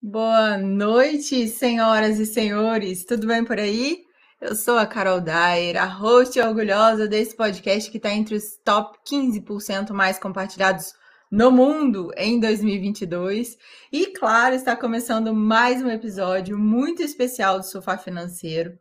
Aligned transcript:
Boa 0.00 0.56
noite, 0.58 1.48
senhoras 1.48 2.20
e 2.20 2.26
senhores. 2.26 3.04
Tudo 3.04 3.26
bem 3.26 3.44
por 3.44 3.58
aí? 3.58 4.04
Eu 4.40 4.54
sou 4.54 4.78
a 4.78 4.86
Carol 4.86 5.20
Dyer, 5.20 5.76
a 5.76 5.86
host 5.86 6.38
orgulhosa 6.38 7.08
desse 7.08 7.36
podcast 7.36 7.90
que 7.90 7.96
está 7.96 8.12
entre 8.12 8.36
os 8.36 8.56
top 8.64 8.96
15% 9.10 9.92
mais 9.92 10.20
compartilhados 10.20 10.92
no 11.28 11.50
mundo 11.50 12.12
em 12.16 12.38
2022. 12.38 13.56
E, 13.90 14.06
claro, 14.12 14.54
está 14.54 14.76
começando 14.76 15.34
mais 15.34 15.82
um 15.82 15.88
episódio 15.88 16.56
muito 16.56 17.02
especial 17.02 17.58
do 17.58 17.64
Sofá 17.64 17.98
Financeiro. 17.98 18.78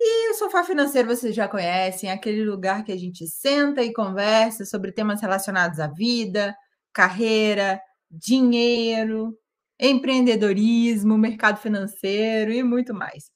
E 0.00 0.30
o 0.30 0.34
Sofá 0.34 0.64
Financeiro 0.64 1.08
vocês 1.08 1.34
já 1.34 1.48
conhecem, 1.48 2.10
é 2.10 2.12
aquele 2.12 2.44
lugar 2.44 2.84
que 2.84 2.92
a 2.92 2.96
gente 2.96 3.26
senta 3.26 3.82
e 3.82 3.92
conversa 3.92 4.64
sobre 4.64 4.92
temas 4.92 5.20
relacionados 5.20 5.78
à 5.78 5.86
vida, 5.86 6.54
carreira, 6.92 7.80
dinheiro, 8.10 9.38
empreendedorismo, 9.78 11.18
mercado 11.18 11.58
financeiro 11.58 12.52
e 12.52 12.62
muito 12.62 12.94
mais. 12.94 13.30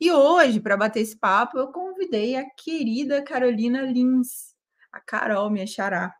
E 0.00 0.10
hoje, 0.10 0.60
para 0.60 0.76
bater 0.76 1.00
esse 1.00 1.18
papo, 1.18 1.58
eu 1.58 1.72
convidei 1.72 2.36
a 2.36 2.44
querida 2.56 3.22
Carolina 3.22 3.82
Lins, 3.82 4.54
a 4.92 5.00
Carol, 5.00 5.50
minha 5.50 5.66
xará. 5.66 6.12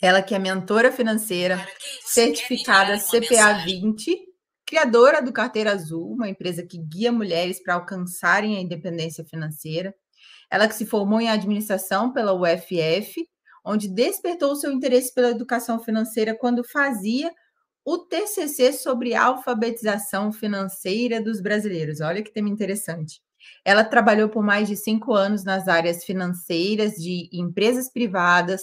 Ela 0.00 0.22
que 0.22 0.34
é 0.34 0.38
mentora 0.38 0.92
financeira, 0.92 1.64
certificada 2.04 2.98
CPA 2.98 3.64
20, 3.64 4.27
criadora 4.68 5.22
do 5.22 5.32
Carteira 5.32 5.72
Azul, 5.72 6.12
uma 6.12 6.28
empresa 6.28 6.62
que 6.62 6.76
guia 6.76 7.10
mulheres 7.10 7.58
para 7.62 7.72
alcançarem 7.72 8.58
a 8.58 8.60
independência 8.60 9.24
financeira. 9.24 9.94
Ela 10.50 10.68
que 10.68 10.74
se 10.74 10.84
formou 10.84 11.18
em 11.18 11.30
administração 11.30 12.12
pela 12.12 12.34
UFF, 12.34 13.26
onde 13.64 13.88
despertou 13.88 14.54
seu 14.54 14.70
interesse 14.70 15.14
pela 15.14 15.30
educação 15.30 15.82
financeira 15.82 16.36
quando 16.36 16.62
fazia 16.62 17.32
o 17.82 17.96
TCC 17.96 18.74
sobre 18.74 19.14
alfabetização 19.14 20.30
financeira 20.30 21.18
dos 21.18 21.40
brasileiros. 21.40 22.02
Olha 22.02 22.22
que 22.22 22.30
tema 22.30 22.50
interessante. 22.50 23.22
Ela 23.64 23.84
trabalhou 23.84 24.28
por 24.28 24.42
mais 24.42 24.68
de 24.68 24.76
cinco 24.76 25.14
anos 25.14 25.44
nas 25.44 25.66
áreas 25.66 26.04
financeiras 26.04 26.92
de 26.96 27.30
empresas 27.32 27.90
privadas, 27.90 28.60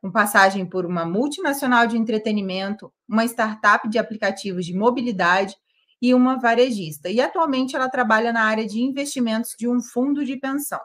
com 0.00 0.10
passagem 0.10 0.64
por 0.64 0.86
uma 0.86 1.04
multinacional 1.04 1.86
de 1.86 1.96
entretenimento, 1.96 2.92
uma 3.08 3.24
startup 3.24 3.88
de 3.88 3.98
aplicativos 3.98 4.64
de 4.64 4.74
mobilidade 4.74 5.54
e 6.00 6.14
uma 6.14 6.38
varejista. 6.38 7.08
E 7.08 7.20
atualmente 7.20 7.74
ela 7.74 7.88
trabalha 7.88 8.32
na 8.32 8.44
área 8.44 8.66
de 8.66 8.80
investimentos 8.80 9.54
de 9.58 9.68
um 9.68 9.80
fundo 9.80 10.24
de 10.24 10.36
pensão. 10.36 10.80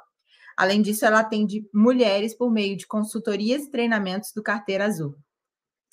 Além 0.57 0.81
disso, 0.81 1.05
ela 1.05 1.19
atende 1.19 1.67
mulheres 1.73 2.35
por 2.35 2.51
meio 2.51 2.77
de 2.77 2.87
consultorias 2.87 3.63
e 3.63 3.71
treinamentos 3.71 4.31
do 4.35 4.43
Carteira 4.43 4.85
Azul. 4.85 5.15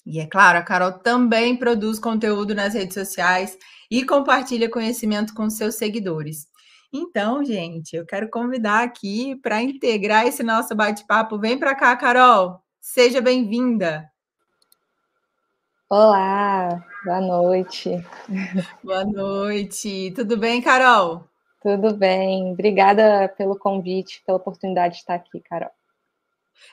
E 0.07 0.19
é 0.19 0.27
claro, 0.27 0.59
a 0.59 0.63
Carol 0.63 0.93
também 0.93 1.57
produz 1.57 1.99
conteúdo 1.99 2.55
nas 2.55 2.75
redes 2.75 2.95
sociais 2.95 3.57
e 3.91 4.05
compartilha 4.05 4.71
conhecimento 4.71 5.35
com 5.35 5.49
seus 5.51 5.75
seguidores. 5.75 6.47
Então, 6.93 7.45
gente, 7.45 7.95
eu 7.95 8.05
quero 8.05 8.29
convidar 8.31 8.83
aqui 8.83 9.37
para 9.37 9.63
integrar 9.63 10.27
esse 10.27 10.43
nosso 10.43 10.75
bate-papo. 10.75 11.39
Vem 11.39 11.59
para 11.59 11.75
cá, 11.75 11.95
Carol. 11.97 12.61
Seja 12.93 13.21
bem-vinda. 13.21 14.11
Olá, 15.89 16.85
boa 17.05 17.21
noite. 17.21 18.05
Boa 18.83 19.05
noite. 19.05 20.13
Tudo 20.17 20.37
bem, 20.37 20.61
Carol? 20.61 21.25
Tudo 21.63 21.95
bem. 21.95 22.51
Obrigada 22.51 23.33
pelo 23.39 23.57
convite, 23.57 24.21
pela 24.27 24.39
oportunidade 24.39 24.95
de 24.95 25.01
estar 25.03 25.15
aqui, 25.15 25.39
Carol. 25.39 25.71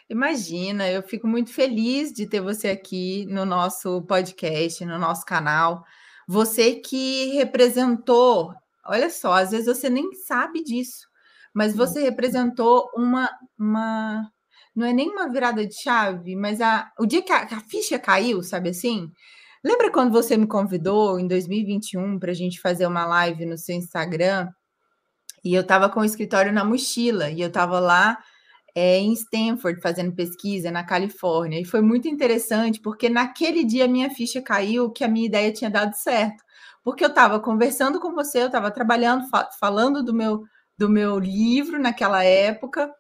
Imagina, 0.10 0.90
eu 0.90 1.04
fico 1.04 1.28
muito 1.28 1.54
feliz 1.54 2.12
de 2.12 2.26
ter 2.26 2.42
você 2.42 2.70
aqui 2.70 3.28
no 3.28 3.46
nosso 3.46 4.02
podcast, 4.02 4.84
no 4.86 4.98
nosso 4.98 5.24
canal. 5.24 5.86
Você 6.28 6.78
que 6.78 7.28
representou, 7.36 8.56
olha 8.84 9.12
só, 9.12 9.34
às 9.34 9.52
vezes 9.52 9.68
você 9.68 9.88
nem 9.88 10.12
sabe 10.16 10.64
disso, 10.64 11.08
mas 11.54 11.76
você 11.76 12.02
representou 12.02 12.90
uma, 12.96 13.30
uma 13.56 14.32
não 14.78 14.86
é 14.86 14.94
nem 14.94 15.10
uma 15.10 15.28
virada 15.28 15.66
de 15.66 15.74
chave, 15.74 16.36
mas 16.36 16.62
a, 16.62 16.88
o 17.00 17.08
dia 17.08 17.24
que 17.24 17.34
a, 17.34 17.44
a 17.46 17.60
ficha 17.62 17.98
caiu, 17.98 18.44
sabe 18.44 18.70
assim? 18.70 19.12
Lembra 19.64 19.92
quando 19.92 20.12
você 20.12 20.38
me 20.38 20.46
convidou 20.46 21.20
em 21.20 21.28
2021 21.28 22.20
para 22.20 22.30
a 22.32 22.36
gente 22.36 22.62
fazer 22.62 22.86
uma 22.86 23.04
live 23.08 23.44
no 23.48 23.58
seu 23.58 23.76
Instagram? 23.76 24.48
E 25.44 25.52
eu 25.52 25.62
estava 25.62 25.90
com 25.90 26.02
o 26.02 26.06
escritório 26.06 26.54
na 26.54 26.64
mochila 26.64 27.32
e 27.32 27.42
eu 27.42 27.48
estava 27.48 27.80
lá 27.80 28.20
é, 28.76 29.00
em 29.00 29.14
Stanford 29.14 29.82
fazendo 29.82 30.14
pesquisa 30.14 30.70
na 30.70 30.84
Califórnia. 30.84 31.60
E 31.60 31.66
foi 31.66 31.82
muito 31.82 32.08
interessante, 32.08 32.80
porque 32.80 33.10
naquele 33.10 33.64
dia 33.64 33.88
minha 33.88 34.12
ficha 34.12 34.44
caiu 34.44 34.92
que 34.92 35.04
a 35.04 35.08
minha 35.08 35.26
ideia 35.26 35.52
tinha 35.52 35.72
dado 35.72 35.96
certo. 35.96 36.44
Porque 36.84 37.04
eu 37.04 37.10
estava 37.10 37.40
conversando 37.40 38.00
com 38.00 38.14
você, 38.14 38.44
eu 38.44 38.46
estava 38.46 38.70
trabalhando, 38.70 39.28
fa 39.28 39.50
falando 39.60 40.04
do 40.04 40.14
meu, 40.14 40.44
do 40.78 40.88
meu 40.88 41.18
livro 41.18 41.80
naquela 41.80 42.24
época, 42.24 42.94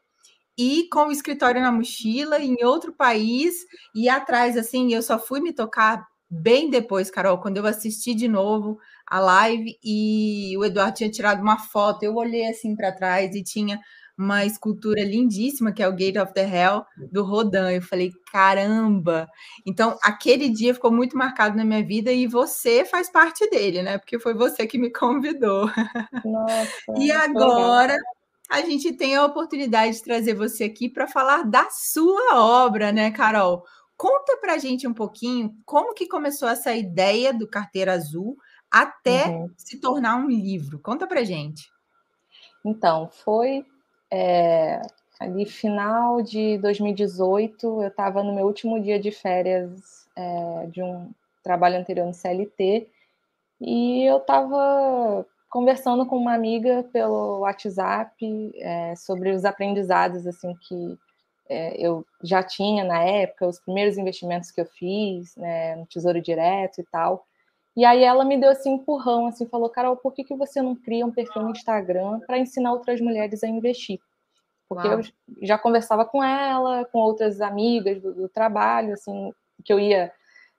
e 0.57 0.87
com 0.89 1.07
o 1.07 1.11
escritório 1.11 1.61
na 1.61 1.71
mochila, 1.71 2.39
em 2.39 2.63
outro 2.63 2.91
país, 2.93 3.65
e 3.93 4.09
atrás, 4.09 4.57
assim, 4.57 4.93
eu 4.93 5.01
só 5.01 5.19
fui 5.19 5.39
me 5.39 5.53
tocar 5.53 6.05
bem 6.29 6.69
depois, 6.69 7.09
Carol, 7.09 7.37
quando 7.39 7.57
eu 7.57 7.65
assisti 7.65 8.13
de 8.13 8.27
novo 8.27 8.77
a 9.05 9.19
live 9.19 9.77
e 9.83 10.57
o 10.57 10.65
Eduardo 10.65 10.97
tinha 10.97 11.09
tirado 11.09 11.41
uma 11.41 11.57
foto, 11.57 12.03
eu 12.03 12.15
olhei 12.15 12.47
assim 12.47 12.75
para 12.75 12.91
trás 12.91 13.33
e 13.33 13.43
tinha 13.43 13.79
uma 14.17 14.43
escultura 14.43 15.03
lindíssima, 15.03 15.71
que 15.71 15.83
é 15.83 15.87
o 15.87 15.95
Gate 15.95 16.17
of 16.17 16.33
the 16.33 16.41
Hell, 16.41 16.83
do 17.11 17.23
Rodin. 17.23 17.75
Eu 17.75 17.81
falei, 17.83 18.11
caramba! 18.31 19.27
Então, 19.65 19.95
aquele 20.01 20.49
dia 20.49 20.73
ficou 20.73 20.91
muito 20.91 21.15
marcado 21.15 21.55
na 21.55 21.63
minha 21.63 21.85
vida 21.85 22.11
e 22.11 22.25
você 22.25 22.83
faz 22.83 23.11
parte 23.11 23.47
dele, 23.49 23.83
né? 23.83 23.99
Porque 23.99 24.17
foi 24.17 24.33
você 24.33 24.65
que 24.65 24.79
me 24.79 24.89
convidou. 24.91 25.69
Nossa, 26.25 26.67
e 26.97 27.11
agora 27.11 27.95
a 28.49 28.61
gente 28.61 28.93
tem 28.93 29.15
a 29.15 29.25
oportunidade 29.25 29.97
de 29.97 30.03
trazer 30.03 30.33
você 30.33 30.65
aqui 30.65 30.87
para 30.89 31.07
falar 31.07 31.43
da 31.43 31.67
sua 31.69 32.39
obra, 32.65 32.91
né, 32.91 33.11
Carol? 33.11 33.63
Conta 33.97 34.37
para 34.37 34.53
a 34.53 34.57
gente 34.57 34.87
um 34.87 34.93
pouquinho 34.93 35.55
como 35.65 35.93
que 35.93 36.07
começou 36.07 36.47
essa 36.47 36.73
ideia 36.73 37.33
do 37.33 37.47
Carteira 37.47 37.93
Azul 37.93 38.37
até 38.71 39.27
uhum. 39.27 39.49
se 39.57 39.79
tornar 39.79 40.15
um 40.17 40.29
livro. 40.29 40.79
Conta 40.79 41.07
para 41.07 41.23
gente. 41.23 41.69
Então, 42.63 43.09
foi 43.09 43.65
é, 44.11 44.81
ali 45.19 45.45
final 45.45 46.21
de 46.21 46.57
2018, 46.59 47.81
eu 47.81 47.87
estava 47.87 48.23
no 48.23 48.33
meu 48.33 48.45
último 48.45 48.79
dia 48.81 48.99
de 48.99 49.11
férias 49.11 50.07
é, 50.15 50.67
de 50.67 50.81
um 50.81 51.11
trabalho 51.43 51.77
anterior 51.77 52.05
no 52.05 52.13
CLT 52.13 52.87
e 53.59 54.03
eu 54.03 54.17
estava 54.17 55.25
conversando 55.49 56.05
com 56.05 56.17
uma 56.17 56.33
amiga 56.33 56.83
pelo 56.91 57.39
WhatsApp 57.39 58.51
é, 58.55 58.95
sobre 58.95 59.31
os 59.31 59.45
aprendizados 59.45 60.27
assim 60.27 60.53
que 60.67 60.97
é, 61.49 61.75
eu 61.77 62.05
já 62.21 62.43
tinha 62.43 62.83
na 62.83 63.01
época, 63.01 63.47
os 63.47 63.59
primeiros 63.59 63.97
investimentos 63.97 64.51
que 64.51 64.59
eu 64.59 64.65
fiz 64.65 65.35
né, 65.35 65.75
no 65.75 65.85
Tesouro 65.85 66.21
Direto 66.21 66.81
e 66.81 66.83
tal. 66.85 67.25
E 67.75 67.85
aí 67.85 68.03
ela 68.03 68.25
me 68.25 68.37
deu 68.37 68.51
esse 68.51 68.67
empurrão, 68.67 69.27
assim, 69.27 69.45
falou, 69.45 69.69
Carol, 69.69 69.95
por 69.95 70.11
que, 70.11 70.23
que 70.23 70.35
você 70.35 70.61
não 70.61 70.75
cria 70.75 71.05
um 71.05 71.11
perfil 71.11 71.43
no 71.43 71.51
Instagram 71.51 72.19
para 72.21 72.39
ensinar 72.39 72.73
outras 72.73 72.99
mulheres 72.99 73.43
a 73.43 73.47
investir? 73.47 73.99
Porque 74.67 74.87
Uau. 74.87 74.99
eu 74.99 75.45
já 75.45 75.57
conversava 75.57 76.03
com 76.03 76.23
ela, 76.23 76.85
com 76.85 76.99
outras 76.99 77.39
amigas 77.39 78.01
do, 78.01 78.13
do 78.13 78.29
trabalho, 78.29 78.93
assim, 78.93 79.31
que 79.63 79.71
eu 79.71 79.79
ia 79.79 80.11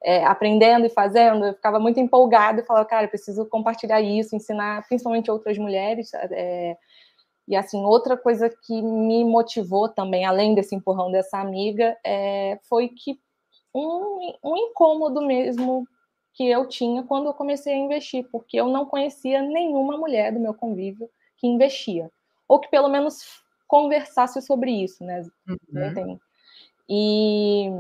é, 0.02 0.24
aprendendo 0.24 0.86
e 0.86 0.90
fazendo, 0.90 1.46
eu 1.46 1.54
ficava 1.54 1.78
muito 1.78 1.98
empolgada 1.98 2.60
e 2.60 2.64
falava, 2.64 2.86
cara, 2.86 3.04
eu 3.04 3.08
preciso 3.08 3.46
compartilhar 3.46 4.00
isso, 4.00 4.36
ensinar 4.36 4.86
principalmente 4.86 5.30
outras 5.30 5.58
mulheres. 5.58 6.12
É, 6.14 6.76
e 7.46 7.56
assim, 7.56 7.82
outra 7.84 8.16
coisa 8.16 8.48
que 8.48 8.80
me 8.82 9.24
motivou 9.24 9.88
também, 9.88 10.24
além 10.24 10.54
desse 10.54 10.74
empurrão 10.74 11.10
dessa 11.10 11.38
amiga, 11.38 11.96
é, 12.04 12.58
foi 12.68 12.88
que 12.88 13.18
um, 13.74 14.34
um 14.44 14.56
incômodo 14.56 15.20
mesmo 15.22 15.86
que 16.34 16.48
eu 16.48 16.68
tinha 16.68 17.02
quando 17.02 17.26
eu 17.26 17.34
comecei 17.34 17.72
a 17.72 17.78
investir, 17.78 18.28
porque 18.30 18.56
eu 18.60 18.68
não 18.68 18.86
conhecia 18.86 19.42
nenhuma 19.42 19.96
mulher 19.96 20.32
do 20.32 20.38
meu 20.38 20.54
convívio 20.54 21.10
que 21.36 21.46
investia, 21.46 22.10
ou 22.46 22.60
que 22.60 22.68
pelo 22.68 22.88
menos 22.88 23.42
conversasse 23.66 24.40
sobre 24.42 24.70
isso, 24.70 25.02
né? 25.04 25.24
Uhum. 25.48 26.18
E 26.88 27.70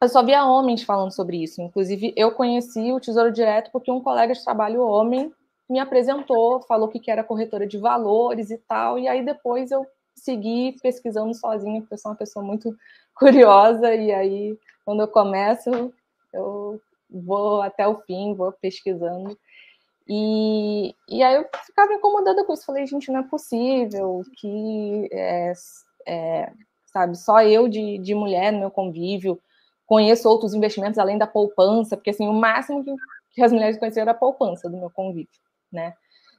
eu 0.00 0.08
só 0.08 0.22
via 0.22 0.44
homens 0.44 0.82
falando 0.82 1.12
sobre 1.12 1.42
isso. 1.42 1.60
Inclusive, 1.62 2.12
eu 2.16 2.32
conheci 2.32 2.92
o 2.92 3.00
Tesouro 3.00 3.32
Direto 3.32 3.70
porque 3.70 3.90
um 3.90 4.00
colega 4.00 4.34
de 4.34 4.44
trabalho 4.44 4.82
homem 4.82 5.32
me 5.68 5.78
apresentou, 5.78 6.60
falou 6.62 6.88
que 6.88 7.10
era 7.10 7.24
corretora 7.24 7.66
de 7.66 7.78
valores 7.78 8.50
e 8.50 8.58
tal, 8.58 8.98
e 8.98 9.08
aí 9.08 9.24
depois 9.24 9.70
eu 9.70 9.84
segui 10.14 10.76
pesquisando 10.80 11.34
sozinha, 11.34 11.80
porque 11.80 11.94
eu 11.94 11.98
sou 11.98 12.12
uma 12.12 12.16
pessoa 12.16 12.44
muito 12.44 12.74
curiosa, 13.16 13.94
e 13.94 14.12
aí 14.12 14.58
quando 14.84 15.00
eu 15.00 15.08
começo, 15.08 15.92
eu 16.32 16.80
vou 17.10 17.62
até 17.62 17.86
o 17.86 17.96
fim, 18.02 18.34
vou 18.34 18.52
pesquisando. 18.52 19.36
E, 20.08 20.94
e 21.08 21.22
aí 21.22 21.34
eu 21.34 21.46
ficava 21.64 21.92
incomodada 21.92 22.44
com 22.44 22.52
isso. 22.52 22.64
Falei, 22.64 22.86
gente, 22.86 23.10
não 23.10 23.20
é 23.20 23.22
possível 23.24 24.22
que 24.36 25.08
é, 25.10 25.52
é, 26.06 26.52
sabe? 26.92 27.18
Só 27.18 27.42
eu 27.42 27.66
de, 27.66 27.98
de 27.98 28.14
mulher 28.14 28.52
no 28.52 28.60
meu 28.60 28.70
convívio, 28.70 29.40
conheço 29.86 30.28
outros 30.28 30.54
investimentos 30.54 30.98
além 30.98 31.16
da 31.16 31.26
poupança, 31.26 31.96
porque 31.96 32.10
assim, 32.10 32.28
o 32.28 32.32
máximo 32.32 32.84
que, 33.32 33.42
as 33.42 33.52
mulheres 33.52 33.78
conheceram 33.78 34.04
era 34.04 34.10
a 34.12 34.14
poupança 34.14 34.68
do 34.68 34.76
meu 34.76 34.90
convívio, 34.90 35.28
né? 35.72 35.94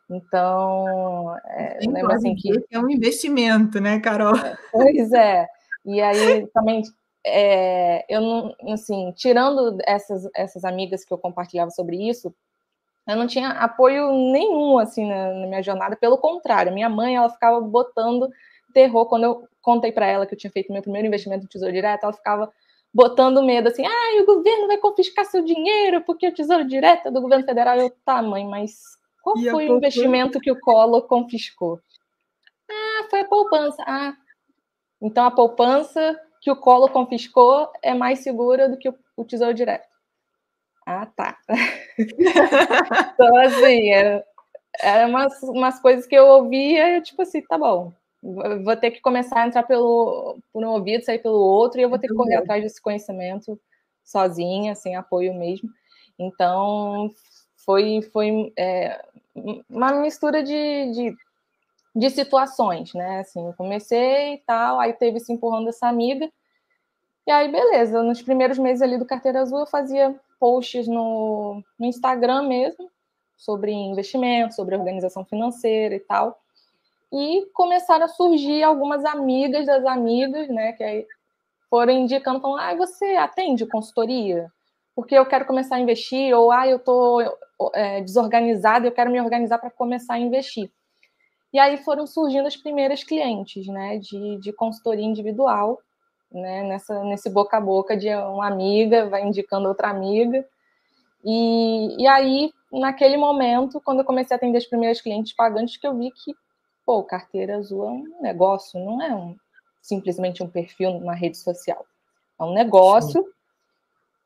Então, 0.10 1.36
é, 1.46 1.80
lembro 1.82 2.14
assim 2.14 2.34
que 2.34 2.52
é 2.72 2.80
um 2.80 2.90
investimento, 2.90 3.80
né, 3.80 4.00
Carol? 4.00 4.36
É, 4.38 4.58
pois 4.72 5.12
é. 5.12 5.48
E 5.86 6.02
aí 6.02 6.48
também 6.48 6.82
é, 7.26 8.06
eu 8.08 8.22
não, 8.22 8.56
assim, 8.72 9.12
tirando 9.16 9.78
essas, 9.86 10.28
essas 10.34 10.64
amigas 10.64 11.04
que 11.04 11.14
eu 11.14 11.18
compartilhava 11.18 11.72
sobre 11.72 12.10
isso, 12.10 12.34
eu 13.08 13.16
não 13.16 13.28
tinha 13.28 13.50
apoio 13.50 14.12
nenhum 14.32 14.78
assim 14.78 15.08
na, 15.08 15.34
na 15.34 15.48
minha 15.48 15.64
jornada. 15.64 15.96
Pelo 15.96 16.18
contrário, 16.18 16.74
minha 16.74 16.90
mãe 16.90 17.16
ela 17.16 17.30
ficava 17.30 17.60
botando 17.62 18.30
terror 18.74 19.06
quando 19.08 19.24
eu 19.24 19.48
contei 19.62 19.92
para 19.92 20.06
ela 20.06 20.26
que 20.26 20.34
eu 20.34 20.38
tinha 20.38 20.52
feito 20.52 20.72
meu 20.72 20.82
primeiro 20.82 21.08
investimento 21.08 21.44
no 21.44 21.50
Tesouro 21.50 21.74
Direto. 21.74 22.04
Ela 22.04 22.14
ficava 22.14 22.52
botando 22.94 23.44
medo 23.44 23.68
assim, 23.68 23.86
ah, 23.86 24.22
o 24.22 24.26
governo 24.26 24.68
vai 24.68 24.78
confiscar 24.78 25.26
seu 25.26 25.44
dinheiro 25.44 26.02
porque 26.02 26.28
o 26.28 26.34
Tesouro 26.34 26.66
Direto 26.66 27.08
é 27.08 27.12
do 27.12 27.22
governo 27.22 27.46
federal. 27.46 27.78
Eu, 27.78 27.90
tá, 28.04 28.22
mãe, 28.22 28.46
mas 28.46 28.80
qual 29.22 29.38
e 29.38 29.50
foi 29.50 29.70
o 29.70 29.78
investimento 29.78 30.40
que 30.40 30.52
o 30.52 30.60
Collor 30.60 31.08
confiscou? 31.08 31.80
Ah, 32.70 33.08
foi 33.10 33.22
a 33.22 33.26
poupança. 33.26 33.84
Ah, 33.86 34.14
então 35.02 35.26
a 35.26 35.32
poupança 35.32 36.20
que 36.42 36.52
o 36.52 36.56
Collor 36.56 36.92
confiscou 36.92 37.72
é 37.82 37.94
mais 37.94 38.20
segura 38.20 38.70
do 38.70 38.78
que 38.78 38.90
o 38.90 39.26
Tesouro 39.26 39.54
Direto. 39.54 39.88
Ah, 40.86 41.06
tá. 41.06 41.38
então, 42.00 43.38
assim, 43.38 43.90
eram 43.90 44.24
era 44.80 45.08
umas, 45.08 45.42
umas 45.44 45.80
coisas 45.80 46.06
que 46.06 46.16
eu 46.16 46.26
ouvia 46.28 46.92
e 46.92 46.96
eu, 46.98 47.04
tipo 47.04 47.22
assim, 47.22 47.42
tá 47.42 47.58
bom, 47.58 47.92
vou 48.22 48.76
ter 48.76 48.92
que 48.92 49.02
começar 49.02 49.44
a 49.44 49.48
entrar 49.48 49.64
pelo, 49.64 50.38
por 50.52 50.64
um 50.64 50.70
ouvido, 50.70 51.04
sair 51.04 51.20
pelo 51.20 51.40
outro, 51.40 51.80
e 51.80 51.84
eu 51.84 51.90
vou 51.90 52.00
ter 52.00 52.08
que 52.08 52.16
correr 52.16 52.36
atrás 52.36 52.64
desse 52.64 52.82
conhecimento 52.82 53.60
sozinha, 54.04 54.76
sem 54.76 54.96
apoio 54.96 55.34
mesmo. 55.34 55.70
Então, 56.18 57.12
foi, 57.66 58.02
foi 58.02 58.52
é, 58.58 59.06
uma 59.70 59.92
mistura 59.94 60.42
de, 60.42 60.92
de, 60.92 61.16
de, 61.96 62.10
situações, 62.10 62.94
né? 62.94 63.20
Assim, 63.20 63.46
eu 63.46 63.54
comecei 63.54 64.36
e 64.36 64.38
tal, 64.40 64.80
aí 64.80 64.94
teve 64.94 65.20
se 65.20 65.32
empurrando 65.32 65.70
essa 65.70 65.88
amiga, 65.88 66.32
e 67.28 67.32
aí, 67.32 67.52
beleza, 67.52 68.02
nos 68.04 68.22
primeiros 68.22 68.58
meses 68.58 68.82
ali 68.82 68.98
do 68.98 69.06
Carteira 69.06 69.42
Azul, 69.42 69.60
eu 69.60 69.68
fazia 69.68 70.18
posts 70.40 70.88
no, 70.88 71.62
no 71.78 71.86
Instagram 71.86 72.44
mesmo, 72.44 72.90
sobre 73.36 73.74
investimento, 73.74 74.56
sobre 74.56 74.78
organização 74.78 75.26
financeira 75.26 75.94
e 75.94 76.00
tal. 76.00 76.40
E 77.12 77.46
começaram 77.54 78.06
a 78.06 78.10
surgir 78.10 78.64
algumas 78.64 79.06
amigas 79.06 79.66
das 79.66 79.86
amigas, 79.86 80.48
né, 80.50 80.74
que 80.74 80.84
aí 80.84 81.06
foram 81.70 81.94
indicando, 81.94 82.42
falando, 82.42 82.60
ah, 82.60 82.76
você 82.76 83.16
atende 83.16 83.66
consultoria? 83.66 84.52
Porque 84.96 85.16
eu 85.16 85.26
quero 85.26 85.46
começar 85.46 85.76
a 85.76 85.80
investir, 85.80 86.36
ou 86.36 86.52
ah, 86.52 86.68
eu 86.68 86.78
estou 86.78 87.22
é, 87.74 88.02
desorganizada, 88.02 88.88
eu 88.88 88.92
quero 88.92 89.12
me 89.12 89.22
organizar 89.22 89.58
para 89.58 89.70
começar 89.70 90.16
a 90.16 90.20
investir. 90.20 90.72
E 91.54 91.60
aí 91.60 91.78
foram 91.78 92.06
surgindo 92.06 92.48
as 92.48 92.58
primeiras 92.58 93.04
clientes, 93.04 93.68
né, 93.68 93.98
de, 93.98 94.38
de 94.40 94.52
consultoria 94.52 95.06
individual, 95.06 95.80
né, 96.32 96.64
nessa, 96.64 97.04
nesse 97.06 97.30
boca 97.30 97.58
a 97.58 97.62
boca 97.62 97.96
de 97.96 98.14
uma 98.14 98.48
amiga 98.48 99.08
vai 99.10 99.24
indicando 99.24 99.70
outra 99.70 99.90
amiga. 99.90 100.46
E, 101.24 102.02
e 102.02 102.08
aí, 102.08 102.52
naquele 102.72 103.18
momento, 103.18 103.82
quando 103.82 104.00
eu 104.00 104.06
comecei 104.06 104.36
a 104.36 104.38
atender 104.38 104.58
as 104.58 104.66
primeiras 104.66 105.02
clientes 105.02 105.34
pagantes, 105.34 105.78
que 105.78 105.88
eu 105.88 105.98
vi 105.98 106.12
que 106.12 106.34
pô, 106.88 107.04
carteira 107.04 107.58
azul 107.58 107.84
é 107.84 107.90
um 107.90 108.22
negócio, 108.22 108.80
não 108.80 109.02
é 109.02 109.14
um, 109.14 109.36
simplesmente 109.82 110.42
um 110.42 110.48
perfil 110.50 110.92
numa 110.94 111.14
rede 111.14 111.38
social. 111.38 111.86
É 112.40 112.44
um 112.46 112.54
negócio 112.54 113.22
Sim. 113.22 113.30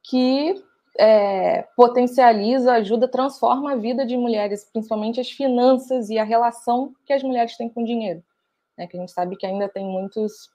que 0.03 0.63
é, 0.99 1.63
potencializa, 1.75 2.73
ajuda, 2.73 3.07
transforma 3.07 3.71
a 3.71 3.75
vida 3.75 4.05
de 4.05 4.15
mulheres, 4.15 4.63
principalmente 4.71 5.19
as 5.19 5.31
finanças 5.31 6.11
e 6.11 6.19
a 6.19 6.23
relação 6.23 6.93
que 7.03 7.13
as 7.13 7.23
mulheres 7.23 7.57
têm 7.57 7.67
com 7.67 7.81
o 7.81 7.85
dinheiro. 7.85 8.23
Né? 8.77 8.85
Que 8.85 8.95
a 8.95 8.99
gente 8.99 9.11
sabe 9.11 9.35
que 9.35 9.47
ainda 9.47 9.67
tem 9.67 9.83
muitos, 9.83 10.51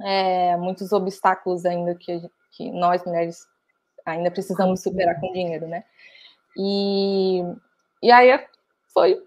é, 0.00 0.56
muitos 0.56 0.90
obstáculos 0.90 1.66
ainda 1.66 1.94
que, 1.94 2.18
que 2.52 2.72
nós 2.72 3.04
mulheres 3.04 3.46
ainda 4.06 4.30
precisamos 4.30 4.82
superar 4.82 5.20
com 5.20 5.28
o 5.28 5.32
dinheiro, 5.34 5.66
né? 5.66 5.84
E, 6.56 7.42
e 8.02 8.10
aí 8.10 8.42
foi 8.94 9.20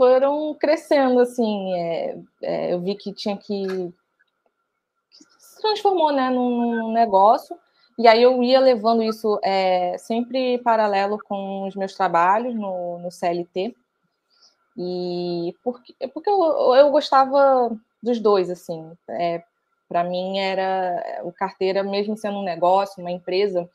foram 0.00 0.54
crescendo, 0.54 1.20
assim, 1.20 1.74
é, 1.74 2.18
é, 2.42 2.72
eu 2.72 2.80
vi 2.80 2.94
que 2.94 3.12
tinha 3.12 3.36
que, 3.36 3.66
que 3.66 5.24
se 5.38 5.60
transformou, 5.60 6.10
né, 6.10 6.30
num, 6.30 6.74
num, 6.74 6.90
negócio, 6.90 7.54
e 7.98 8.08
aí 8.08 8.22
eu 8.22 8.42
ia 8.42 8.58
levando 8.60 9.02
isso 9.02 9.38
é, 9.44 9.98
sempre 9.98 10.56
paralelo 10.60 11.18
com 11.22 11.68
os 11.68 11.76
meus 11.76 11.92
trabalhos 11.92 12.54
no, 12.54 12.98
no 12.98 13.10
CLT, 13.10 13.76
e 14.74 15.54
porque, 15.62 15.94
porque 16.14 16.30
eu, 16.30 16.74
eu 16.76 16.90
gostava 16.90 17.70
dos 18.02 18.18
dois, 18.20 18.48
assim, 18.48 18.90
é, 19.06 19.44
para 19.86 20.02
mim 20.02 20.38
era 20.38 21.20
o 21.24 21.30
carteira, 21.30 21.82
mesmo 21.82 22.16
sendo 22.16 22.38
um 22.38 22.42
negócio, 22.42 23.02
uma 23.02 23.10
empresa, 23.10 23.68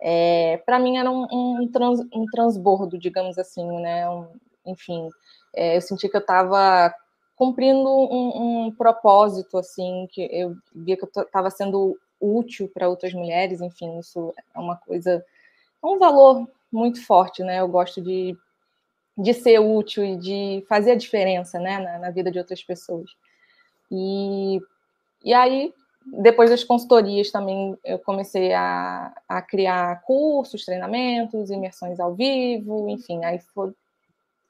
é, 0.00 0.56
para 0.64 0.78
mim 0.78 0.96
era 0.96 1.10
um, 1.10 1.26
um, 1.30 1.68
trans, 1.70 2.00
um 2.14 2.24
transbordo, 2.32 2.96
digamos 2.96 3.36
assim, 3.36 3.66
né? 3.82 4.08
Um, 4.08 4.26
enfim, 4.64 5.08
é, 5.54 5.76
eu 5.76 5.80
senti 5.80 6.08
que 6.08 6.16
eu 6.16 6.20
estava 6.20 6.94
cumprindo 7.36 7.88
um, 7.88 8.66
um, 8.66 8.70
propósito, 8.72 9.56
assim, 9.56 10.06
que 10.12 10.28
eu 10.30 10.54
via 10.74 10.96
que 10.96 11.04
eu 11.04 11.22
estava 11.22 11.50
sendo 11.50 11.98
útil 12.20 12.70
para 12.72 12.88
outras 12.88 13.14
mulheres, 13.14 13.62
enfim, 13.62 13.98
isso 13.98 14.34
é 14.54 14.58
uma 14.58 14.76
coisa, 14.76 15.24
é 15.82 15.86
um 15.86 15.98
valor 15.98 16.46
muito 16.70 17.04
forte, 17.04 17.42
né? 17.42 17.60
Eu 17.60 17.68
gosto 17.68 18.02
de, 18.02 18.36
de 19.16 19.32
ser 19.32 19.58
útil 19.58 20.04
e 20.04 20.16
de 20.16 20.64
fazer 20.68 20.92
a 20.92 20.96
diferença, 20.96 21.58
né, 21.58 21.78
na, 21.78 21.98
na 21.98 22.10
vida 22.10 22.30
de 22.30 22.38
outras 22.38 22.62
pessoas. 22.62 23.10
E, 23.90 24.60
e 25.24 25.32
aí, 25.32 25.72
depois 26.06 26.50
das 26.50 26.62
consultorias 26.62 27.30
também, 27.30 27.76
eu 27.84 27.98
comecei 27.98 28.52
a, 28.52 29.12
a 29.28 29.42
criar 29.42 30.02
cursos, 30.02 30.64
treinamentos, 30.64 31.50
imersões 31.50 31.98
ao 31.98 32.14
vivo, 32.14 32.88
enfim, 32.88 33.24
aí 33.24 33.38
foi, 33.54 33.72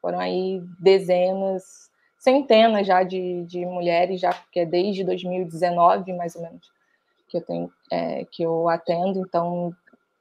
foram 0.00 0.18
aí 0.18 0.62
dezenas, 0.78 1.90
centenas 2.18 2.86
já 2.86 3.02
de, 3.02 3.44
de 3.44 3.64
mulheres, 3.64 4.20
já 4.20 4.32
porque 4.32 4.60
é 4.60 4.66
desde 4.66 5.04
2019, 5.04 6.12
mais 6.14 6.36
ou 6.36 6.42
menos, 6.42 6.70
que 7.28 7.38
eu 7.38 7.42
tenho, 7.42 7.72
é, 7.90 8.26
que 8.30 8.42
eu 8.42 8.68
atendo. 8.68 9.20
Então, 9.20 9.74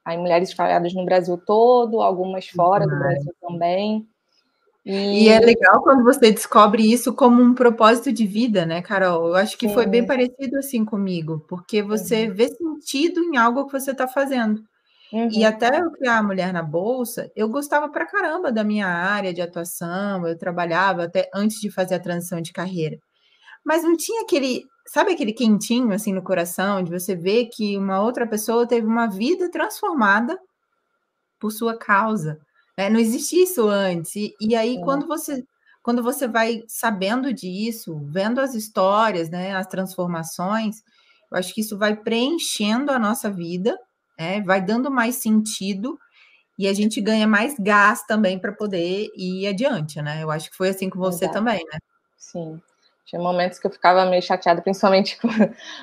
aí 0.03 0.17
mulheres 0.17 0.49
espalhadas 0.49 0.93
no 0.93 1.05
Brasil 1.05 1.37
todo, 1.37 2.01
algumas 2.01 2.47
fora 2.47 2.87
do 2.87 2.97
Brasil 2.97 3.33
também. 3.41 4.07
E... 4.85 5.25
e... 5.25 5.29
é 5.29 5.39
legal 5.39 5.81
quando 5.83 6.03
você 6.03 6.31
descobre 6.31 6.89
isso 6.89 7.13
como 7.13 7.41
um 7.41 7.53
propósito 7.53 8.11
de 8.11 8.25
vida, 8.25 8.65
né, 8.65 8.81
Carol? 8.81 9.27
Eu 9.27 9.35
acho 9.35 9.57
que 9.57 9.67
Sim. 9.67 9.73
foi 9.73 9.85
bem 9.85 10.05
parecido 10.05 10.57
assim 10.57 10.85
comigo, 10.85 11.45
porque 11.47 11.81
você 11.81 12.27
uhum. 12.27 12.33
vê 12.33 12.47
sentido 12.47 13.21
em 13.21 13.37
algo 13.37 13.65
que 13.65 13.73
você 13.73 13.91
está 13.91 14.07
fazendo. 14.07 14.63
Uhum. 15.11 15.29
E 15.31 15.43
até 15.43 15.79
eu 15.79 15.91
criar 15.91 16.19
a 16.19 16.23
Mulher 16.23 16.53
na 16.53 16.61
Bolsa, 16.61 17.31
eu 17.35 17.49
gostava 17.49 17.89
pra 17.89 18.05
caramba 18.05 18.51
da 18.51 18.63
minha 18.63 18.87
área 18.87 19.33
de 19.33 19.41
atuação, 19.41 20.27
eu 20.27 20.37
trabalhava 20.37 21.05
até 21.05 21.29
antes 21.33 21.59
de 21.59 21.71
fazer 21.71 21.95
a 21.95 21.99
transição 21.99 22.41
de 22.41 22.53
carreira. 22.53 22.97
Mas 23.65 23.83
não 23.83 23.97
tinha 23.97 24.21
aquele, 24.21 24.63
sabe 24.87 25.13
aquele 25.13 25.33
quentinho 25.33 25.91
assim 25.93 26.13
no 26.13 26.23
coração, 26.23 26.83
de 26.83 26.91
você 26.91 27.15
ver 27.15 27.47
que 27.47 27.77
uma 27.77 28.01
outra 28.01 28.27
pessoa 28.27 28.67
teve 28.67 28.85
uma 28.85 29.07
vida 29.07 29.49
transformada 29.49 30.37
por 31.39 31.51
sua 31.51 31.77
causa. 31.77 32.37
Né? 32.77 32.89
Não 32.89 32.99
existia 32.99 33.43
isso 33.43 33.67
antes. 33.67 34.15
E, 34.15 34.33
e 34.39 34.55
aí, 34.55 34.77
é. 34.77 34.81
quando 34.81 35.07
você 35.07 35.43
quando 35.81 36.03
você 36.03 36.27
vai 36.27 36.61
sabendo 36.67 37.33
disso, 37.33 37.99
vendo 38.11 38.39
as 38.39 38.53
histórias, 38.53 39.29
né, 39.29 39.55
as 39.55 39.65
transformações, 39.65 40.75
eu 41.31 41.37
acho 41.39 41.53
que 41.53 41.61
isso 41.61 41.77
vai 41.77 41.95
preenchendo 41.95 42.91
a 42.91 42.99
nossa 42.99 43.31
vida 43.31 43.75
né? 44.19 44.41
Vai 44.41 44.61
dando 44.61 44.91
mais 44.91 45.15
sentido 45.15 45.97
e 46.57 46.67
a 46.67 46.73
gente 46.73 46.99
ganha 46.99 47.25
mais 47.25 47.57
gás 47.57 48.03
também 48.05 48.37
para 48.37 48.51
poder 48.51 49.09
ir 49.15 49.47
adiante, 49.47 50.01
né? 50.01 50.21
Eu 50.21 50.29
acho 50.29 50.49
que 50.51 50.57
foi 50.57 50.69
assim 50.69 50.89
com 50.89 50.99
você 50.99 51.23
Exato. 51.23 51.39
também, 51.39 51.63
né? 51.71 51.79
Sim. 52.17 52.61
Tinha 53.05 53.21
momentos 53.21 53.57
que 53.57 53.65
eu 53.65 53.71
ficava 53.71 54.05
meio 54.05 54.21
chateada, 54.21 54.61
principalmente 54.61 55.17
com, 55.21 55.29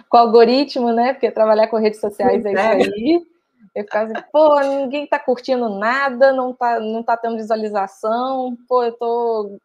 com 0.08 0.16
o 0.16 0.20
algoritmo, 0.20 0.92
né? 0.92 1.14
Porque 1.14 1.30
trabalhar 1.30 1.68
com 1.68 1.78
redes 1.78 1.98
sociais 1.98 2.44
é 2.44 2.52
isso 2.52 2.60
é. 2.60 2.72
aí. 2.72 3.26
Eu 3.74 3.84
ficava 3.84 4.12
assim, 4.12 4.26
pô, 4.32 4.60
ninguém 4.60 5.06
tá 5.06 5.18
curtindo 5.18 5.68
nada, 5.78 6.32
não 6.32 6.54
tá, 6.54 6.78
não 6.78 7.02
tá 7.02 7.16
tendo 7.16 7.36
visualização, 7.36 8.56
pô, 8.68 8.84
eu 8.84 8.92
tô 8.92 9.58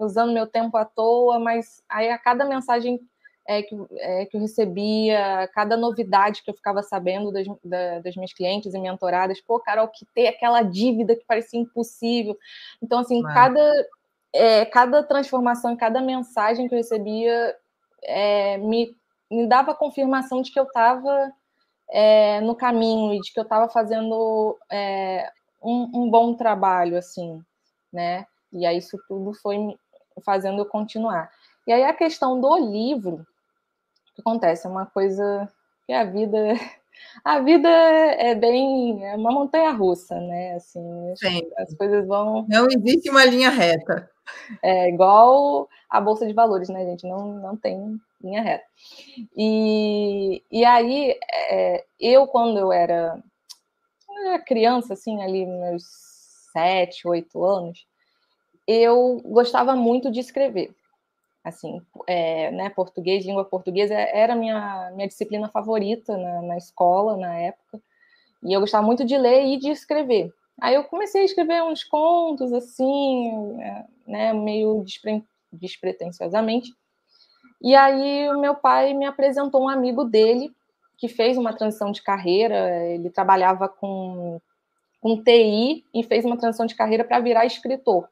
usando 0.00 0.32
meu 0.32 0.46
tempo 0.46 0.76
à 0.76 0.84
toa, 0.84 1.38
mas 1.38 1.82
aí 1.88 2.10
a 2.10 2.18
cada 2.18 2.44
mensagem 2.44 3.00
é, 3.46 3.62
que, 3.62 3.76
é, 3.98 4.26
que 4.26 4.36
eu 4.36 4.40
recebia, 4.40 5.48
cada 5.54 5.76
novidade 5.76 6.42
que 6.42 6.50
eu 6.50 6.54
ficava 6.54 6.82
sabendo 6.82 7.32
das, 7.32 7.46
da, 7.64 8.00
das 8.00 8.16
minhas 8.16 8.32
clientes 8.32 8.74
e 8.74 8.78
mentoradas, 8.78 9.40
pô, 9.40 9.60
Carol, 9.60 9.88
que 9.88 10.04
ter 10.14 10.28
aquela 10.28 10.62
dívida 10.62 11.16
que 11.16 11.24
parecia 11.24 11.60
impossível. 11.60 12.36
Então, 12.82 13.00
assim, 13.00 13.22
cada, 13.22 13.86
é, 14.32 14.64
cada 14.64 15.02
transformação, 15.02 15.76
cada 15.76 16.00
mensagem 16.00 16.68
que 16.68 16.74
eu 16.74 16.78
recebia 16.78 17.54
é, 18.02 18.58
me 18.58 18.94
me 19.30 19.46
dava 19.46 19.74
confirmação 19.74 20.40
de 20.40 20.50
que 20.50 20.58
eu 20.58 20.64
estava 20.64 21.32
é, 21.90 22.40
no 22.40 22.54
caminho 22.54 23.14
e 23.14 23.20
de 23.20 23.32
que 23.32 23.38
eu 23.38 23.44
estava 23.44 23.68
fazendo 23.68 24.58
é, 24.70 25.30
um, 25.62 25.90
um, 25.94 26.10
bom 26.10 26.34
trabalho, 26.34 26.96
assim, 26.96 27.42
né? 27.92 28.26
E 28.52 28.64
aí 28.64 28.78
isso 28.78 28.96
tudo 29.08 29.34
foi 29.34 29.76
fazendo 30.24 30.60
eu 30.60 30.66
continuar. 30.66 31.30
E 31.66 31.72
aí 31.72 31.84
a 31.84 31.92
questão 31.92 32.40
do 32.40 32.56
livro, 32.56 33.26
que 34.16 34.22
acontece? 34.22 34.66
É 34.66 34.70
uma 34.70 34.86
coisa 34.86 35.48
que 35.86 35.92
a 35.92 36.04
vida 36.04 36.38
a 37.24 37.38
vida 37.40 37.68
é 37.68 38.34
bem 38.34 39.04
é 39.04 39.14
uma 39.14 39.30
montanha 39.30 39.70
russa, 39.70 40.18
né? 40.18 40.54
Assim, 40.54 40.82
Sim. 41.16 41.42
as 41.58 41.74
coisas 41.74 42.06
vão. 42.06 42.46
Não 42.48 42.66
existe 42.66 43.10
uma 43.10 43.24
linha 43.24 43.50
reta. 43.50 44.10
É 44.62 44.88
igual 44.88 45.68
a 45.88 46.00
bolsa 46.00 46.26
de 46.26 46.32
valores, 46.32 46.68
né, 46.68 46.84
gente? 46.84 47.06
Não, 47.06 47.34
não 47.34 47.56
tem 47.56 48.00
linha 48.20 48.42
reta. 48.42 48.64
E, 49.36 50.42
e 50.50 50.64
aí, 50.64 51.16
é, 51.32 51.84
eu 52.00 52.26
quando 52.26 52.58
eu 52.58 52.72
era, 52.72 53.22
eu 54.08 54.28
era 54.28 54.38
criança, 54.40 54.94
assim, 54.94 55.22
ali 55.22 55.46
meus 55.46 55.84
sete, 56.52 57.06
oito 57.06 57.44
anos, 57.44 57.86
eu 58.66 59.20
gostava 59.24 59.76
muito 59.76 60.10
de 60.10 60.18
escrever 60.18 60.74
assim, 61.46 61.80
é, 62.08 62.50
né, 62.50 62.68
português, 62.70 63.24
língua 63.24 63.44
portuguesa 63.44 63.94
era 63.94 64.34
minha 64.34 64.90
minha 64.94 65.06
disciplina 65.06 65.48
favorita 65.48 66.16
na, 66.16 66.42
na, 66.42 66.58
escola 66.58 67.16
na 67.16 67.34
época, 67.36 67.80
e 68.42 68.52
eu 68.52 68.60
gostava 68.60 68.84
muito 68.84 69.04
de 69.04 69.16
ler 69.16 69.44
e 69.46 69.56
de 69.56 69.70
escrever. 69.70 70.32
Aí 70.60 70.74
eu 70.74 70.84
comecei 70.84 71.22
a 71.22 71.24
escrever 71.24 71.62
uns 71.62 71.84
contos 71.84 72.52
assim, 72.52 73.60
é, 73.60 73.84
né, 74.06 74.32
meio 74.32 74.82
despre, 74.82 75.22
despretensiosamente. 75.52 76.74
E 77.62 77.74
aí 77.74 78.28
o 78.30 78.40
meu 78.40 78.56
pai 78.56 78.92
me 78.92 79.06
apresentou 79.06 79.62
um 79.62 79.68
amigo 79.68 80.04
dele 80.04 80.52
que 80.98 81.08
fez 81.08 81.38
uma 81.38 81.52
transição 81.52 81.92
de 81.92 82.02
carreira, 82.02 82.84
ele 82.86 83.10
trabalhava 83.10 83.68
com 83.68 84.40
com 85.00 85.22
TI 85.22 85.84
e 85.94 86.02
fez 86.02 86.24
uma 86.24 86.36
transição 86.36 86.66
de 86.66 86.74
carreira 86.74 87.04
para 87.04 87.20
virar 87.20 87.46
escritor. 87.46 88.08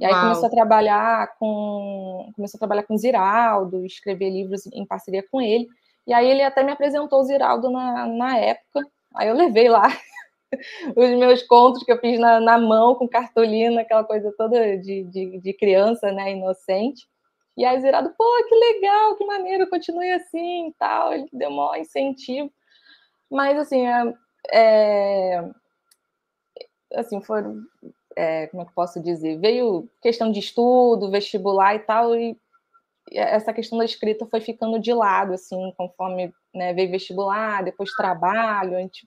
E 0.00 0.04
aí 0.06 0.12
Uau. 0.12 0.22
começou 0.22 0.46
a 0.46 0.50
trabalhar 0.50 1.36
com 1.38 2.32
começou 2.34 2.56
a 2.56 2.60
trabalhar 2.60 2.84
com 2.84 2.96
Ziraldo, 2.96 3.84
escrever 3.84 4.30
livros 4.30 4.64
em 4.72 4.86
parceria 4.86 5.22
com 5.30 5.42
ele. 5.42 5.68
E 6.06 6.14
aí 6.14 6.26
ele 6.26 6.42
até 6.42 6.62
me 6.62 6.72
apresentou 6.72 7.20
o 7.20 7.22
Ziraldo 7.22 7.70
na, 7.70 8.06
na 8.06 8.38
época. 8.38 8.80
Aí 9.14 9.28
eu 9.28 9.34
levei 9.34 9.68
lá 9.68 9.88
os 10.96 11.10
meus 11.18 11.42
contos 11.42 11.84
que 11.84 11.92
eu 11.92 11.98
fiz 11.98 12.18
na, 12.18 12.40
na 12.40 12.56
mão, 12.56 12.94
com 12.94 13.06
cartolina, 13.06 13.82
aquela 13.82 14.02
coisa 14.02 14.32
toda 14.38 14.78
de, 14.78 15.04
de, 15.04 15.38
de 15.38 15.52
criança, 15.52 16.10
né, 16.10 16.32
inocente. 16.32 17.06
E 17.54 17.62
aí 17.66 17.78
Ziraldo, 17.78 18.14
pô, 18.16 18.24
que 18.48 18.54
legal, 18.54 19.16
que 19.16 19.26
maneiro, 19.26 19.68
continue 19.68 20.10
assim 20.12 20.68
e 20.68 20.74
tal. 20.78 21.12
Ele 21.12 21.28
deu 21.30 21.50
maior 21.50 21.76
incentivo. 21.76 22.50
Mas, 23.30 23.58
assim, 23.58 23.86
é, 23.86 24.14
é 24.50 25.50
assim, 26.94 27.20
foram 27.20 27.60
é, 28.16 28.46
como 28.48 28.62
é 28.62 28.66
que 28.66 28.72
posso 28.74 29.00
dizer? 29.00 29.38
Veio 29.38 29.88
questão 30.02 30.30
de 30.30 30.40
estudo, 30.40 31.10
vestibular 31.10 31.74
e 31.74 31.80
tal, 31.80 32.14
e 32.14 32.36
essa 33.12 33.52
questão 33.52 33.78
da 33.78 33.84
escrita 33.84 34.26
foi 34.26 34.40
ficando 34.40 34.78
de 34.78 34.92
lado, 34.92 35.32
assim, 35.32 35.72
conforme 35.76 36.32
né, 36.54 36.72
veio 36.72 36.90
vestibular, 36.90 37.64
depois 37.64 37.90
trabalho, 37.92 38.76
a, 38.76 38.80
gente, 38.80 39.06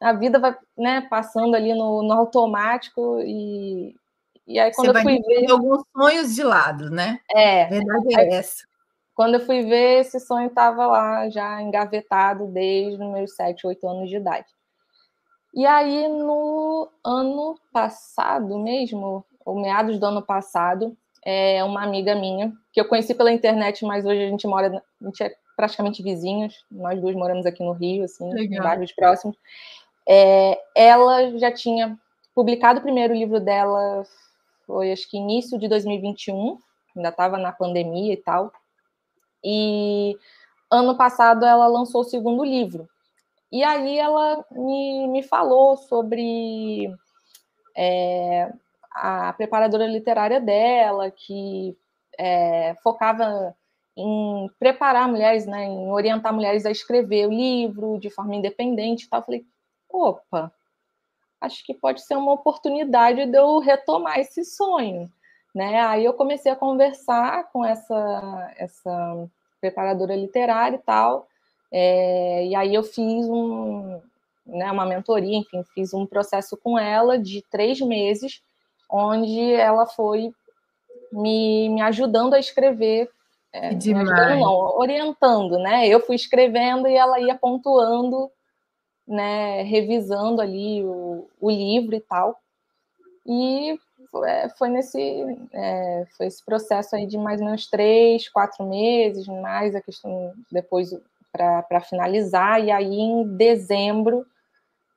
a 0.00 0.12
vida 0.12 0.38
vai 0.38 0.56
né, 0.76 1.06
passando 1.10 1.54
ali 1.54 1.74
no, 1.74 2.02
no 2.02 2.12
automático 2.12 3.20
e, 3.20 3.94
e 4.46 4.58
aí 4.58 4.72
quando 4.74 4.92
Você 4.92 4.98
eu 4.98 5.02
fui 5.02 5.20
ver 5.20 5.50
alguns 5.50 5.82
sonhos 5.96 6.34
de 6.34 6.42
lado, 6.42 6.90
né? 6.90 7.20
É. 7.34 7.64
A 7.64 7.68
verdade 7.68 8.20
é 8.20 8.34
essa. 8.34 8.64
Quando 9.14 9.34
eu 9.34 9.40
fui 9.40 9.62
ver, 9.62 10.00
esse 10.00 10.18
sonho 10.18 10.48
estava 10.48 10.86
lá 10.86 11.28
já 11.28 11.60
engavetado 11.60 12.46
desde 12.46 13.02
os 13.02 13.10
meus 13.10 13.34
7, 13.34 13.66
8 13.66 13.86
anos 13.86 14.08
de 14.08 14.16
idade. 14.16 14.46
E 15.54 15.66
aí, 15.66 16.08
no 16.08 16.88
ano 17.04 17.58
passado 17.72 18.58
mesmo, 18.58 19.24
ou 19.44 19.60
meados 19.60 19.98
do 19.98 20.06
ano 20.06 20.22
passado, 20.22 20.96
é 21.24 21.62
uma 21.62 21.82
amiga 21.82 22.14
minha, 22.14 22.52
que 22.72 22.80
eu 22.80 22.88
conheci 22.88 23.14
pela 23.14 23.32
internet, 23.32 23.84
mas 23.84 24.04
hoje 24.04 24.24
a 24.24 24.28
gente 24.28 24.46
mora, 24.46 24.82
a 25.00 25.04
gente 25.04 25.22
é 25.22 25.34
praticamente 25.56 26.02
vizinhos, 26.02 26.64
nós 26.70 27.00
duas 27.00 27.14
moramos 27.14 27.46
aqui 27.46 27.62
no 27.62 27.72
Rio, 27.72 28.04
assim, 28.04 28.32
Legal. 28.32 28.58
em 28.58 28.62
bairros 28.62 28.92
próximos. 28.92 29.36
É, 30.08 30.58
ela 30.74 31.38
já 31.38 31.52
tinha 31.52 31.98
publicado 32.34 32.80
o 32.80 32.82
primeiro 32.82 33.14
livro 33.14 33.38
dela, 33.38 34.02
foi 34.66 34.90
acho 34.90 35.08
que 35.08 35.18
início 35.18 35.58
de 35.58 35.68
2021, 35.68 36.58
ainda 36.96 37.10
estava 37.10 37.38
na 37.38 37.52
pandemia 37.52 38.12
e 38.12 38.16
tal. 38.16 38.50
E 39.44 40.16
ano 40.70 40.96
passado 40.96 41.44
ela 41.44 41.66
lançou 41.66 42.00
o 42.00 42.04
segundo 42.04 42.44
livro, 42.44 42.88
e 43.52 43.62
aí 43.62 43.98
ela 43.98 44.42
me, 44.50 45.06
me 45.08 45.22
falou 45.22 45.76
sobre 45.76 46.90
é, 47.76 48.50
a 48.90 49.32
preparadora 49.34 49.86
literária 49.86 50.40
dela, 50.40 51.10
que 51.10 51.76
é, 52.18 52.74
focava 52.82 53.54
em 53.94 54.50
preparar 54.58 55.06
mulheres, 55.06 55.44
né, 55.46 55.64
em 55.64 55.90
orientar 55.90 56.32
mulheres 56.32 56.64
a 56.64 56.70
escrever 56.70 57.26
o 57.26 57.30
livro 57.30 57.98
de 57.98 58.08
forma 58.08 58.34
independente 58.34 59.04
e 59.04 59.08
tal. 59.08 59.20
Eu 59.20 59.24
falei, 59.24 59.46
opa, 59.88 60.50
acho 61.38 61.62
que 61.64 61.74
pode 61.74 62.00
ser 62.00 62.16
uma 62.16 62.32
oportunidade 62.32 63.26
de 63.26 63.36
eu 63.36 63.58
retomar 63.58 64.18
esse 64.18 64.44
sonho. 64.44 65.12
Né? 65.54 65.78
Aí 65.82 66.06
eu 66.06 66.14
comecei 66.14 66.50
a 66.50 66.56
conversar 66.56 67.50
com 67.52 67.62
essa, 67.62 68.54
essa 68.56 69.28
preparadora 69.60 70.16
literária 70.16 70.76
e 70.76 70.80
tal, 70.80 71.28
é, 71.72 72.46
e 72.46 72.54
aí 72.54 72.74
eu 72.74 72.82
fiz 72.82 73.26
um, 73.26 73.98
né, 74.46 74.70
uma 74.70 74.84
mentoria, 74.84 75.38
enfim, 75.38 75.64
fiz 75.74 75.94
um 75.94 76.04
processo 76.04 76.56
com 76.56 76.78
ela 76.78 77.18
de 77.18 77.42
três 77.50 77.80
meses, 77.80 78.42
onde 78.90 79.52
ela 79.54 79.86
foi 79.86 80.30
me, 81.10 81.70
me 81.70 81.80
ajudando 81.80 82.34
a 82.34 82.38
escrever, 82.38 83.08
é, 83.52 83.68
ajudando, 83.68 84.38
não, 84.38 84.78
orientando, 84.78 85.58
né? 85.58 85.86
Eu 85.88 86.00
fui 86.00 86.16
escrevendo 86.16 86.86
e 86.86 86.94
ela 86.94 87.18
ia 87.20 87.34
pontuando, 87.34 88.30
né, 89.06 89.62
revisando 89.62 90.42
ali 90.42 90.84
o, 90.84 91.28
o 91.40 91.50
livro 91.50 91.94
e 91.94 92.00
tal. 92.00 92.38
E 93.26 93.78
é, 94.26 94.48
foi 94.50 94.68
nesse 94.68 95.00
é, 95.52 96.06
foi 96.16 96.26
esse 96.26 96.44
processo 96.44 96.96
aí 96.96 97.06
de 97.06 97.16
mais 97.16 97.40
ou 97.40 97.46
menos 97.46 97.66
três, 97.66 98.28
quatro 98.28 98.64
meses, 98.64 99.26
mais 99.26 99.74
a 99.74 99.80
questão 99.80 100.34
depois 100.50 100.92
para 101.32 101.80
finalizar, 101.80 102.62
e 102.62 102.70
aí 102.70 102.94
em 102.94 103.36
dezembro 103.36 104.26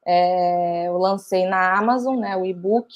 é, 0.05 0.87
eu 0.87 0.97
lancei 0.97 1.47
na 1.47 1.77
Amazon 1.77 2.19
né, 2.19 2.35
o 2.35 2.45
e-book, 2.45 2.91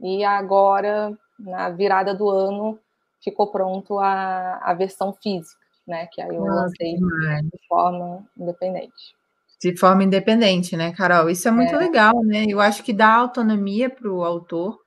e 0.00 0.24
agora, 0.24 1.16
na 1.38 1.70
virada 1.70 2.14
do 2.14 2.28
ano, 2.28 2.78
ficou 3.22 3.50
pronto 3.50 3.98
a, 3.98 4.58
a 4.62 4.74
versão 4.74 5.12
física, 5.12 5.58
né? 5.86 6.06
Que 6.06 6.20
aí 6.20 6.28
eu 6.34 6.44
Nossa, 6.44 6.62
lancei 6.62 6.94
de 6.94 7.66
forma 7.68 8.24
independente. 8.36 9.16
De 9.60 9.76
forma 9.76 10.04
independente, 10.04 10.76
né, 10.76 10.92
Carol? 10.92 11.28
Isso 11.28 11.48
é 11.48 11.50
muito 11.50 11.74
é. 11.74 11.78
legal, 11.78 12.14
né? 12.22 12.44
Eu 12.48 12.60
acho 12.60 12.84
que 12.84 12.92
dá 12.92 13.12
autonomia 13.12 13.90
para 13.90 14.08
o 14.08 14.24
autor. 14.24 14.78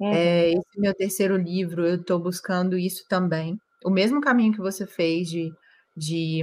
Uhum. 0.00 0.12
É, 0.12 0.50
esse 0.50 0.80
meu 0.80 0.94
terceiro 0.94 1.36
livro, 1.36 1.86
eu 1.86 1.96
estou 1.96 2.18
buscando 2.18 2.78
isso 2.78 3.04
também. 3.06 3.58
O 3.84 3.90
mesmo 3.90 4.22
caminho 4.22 4.54
que 4.54 4.60
você 4.60 4.86
fez 4.86 5.28
de, 5.28 5.52
de 5.94 6.42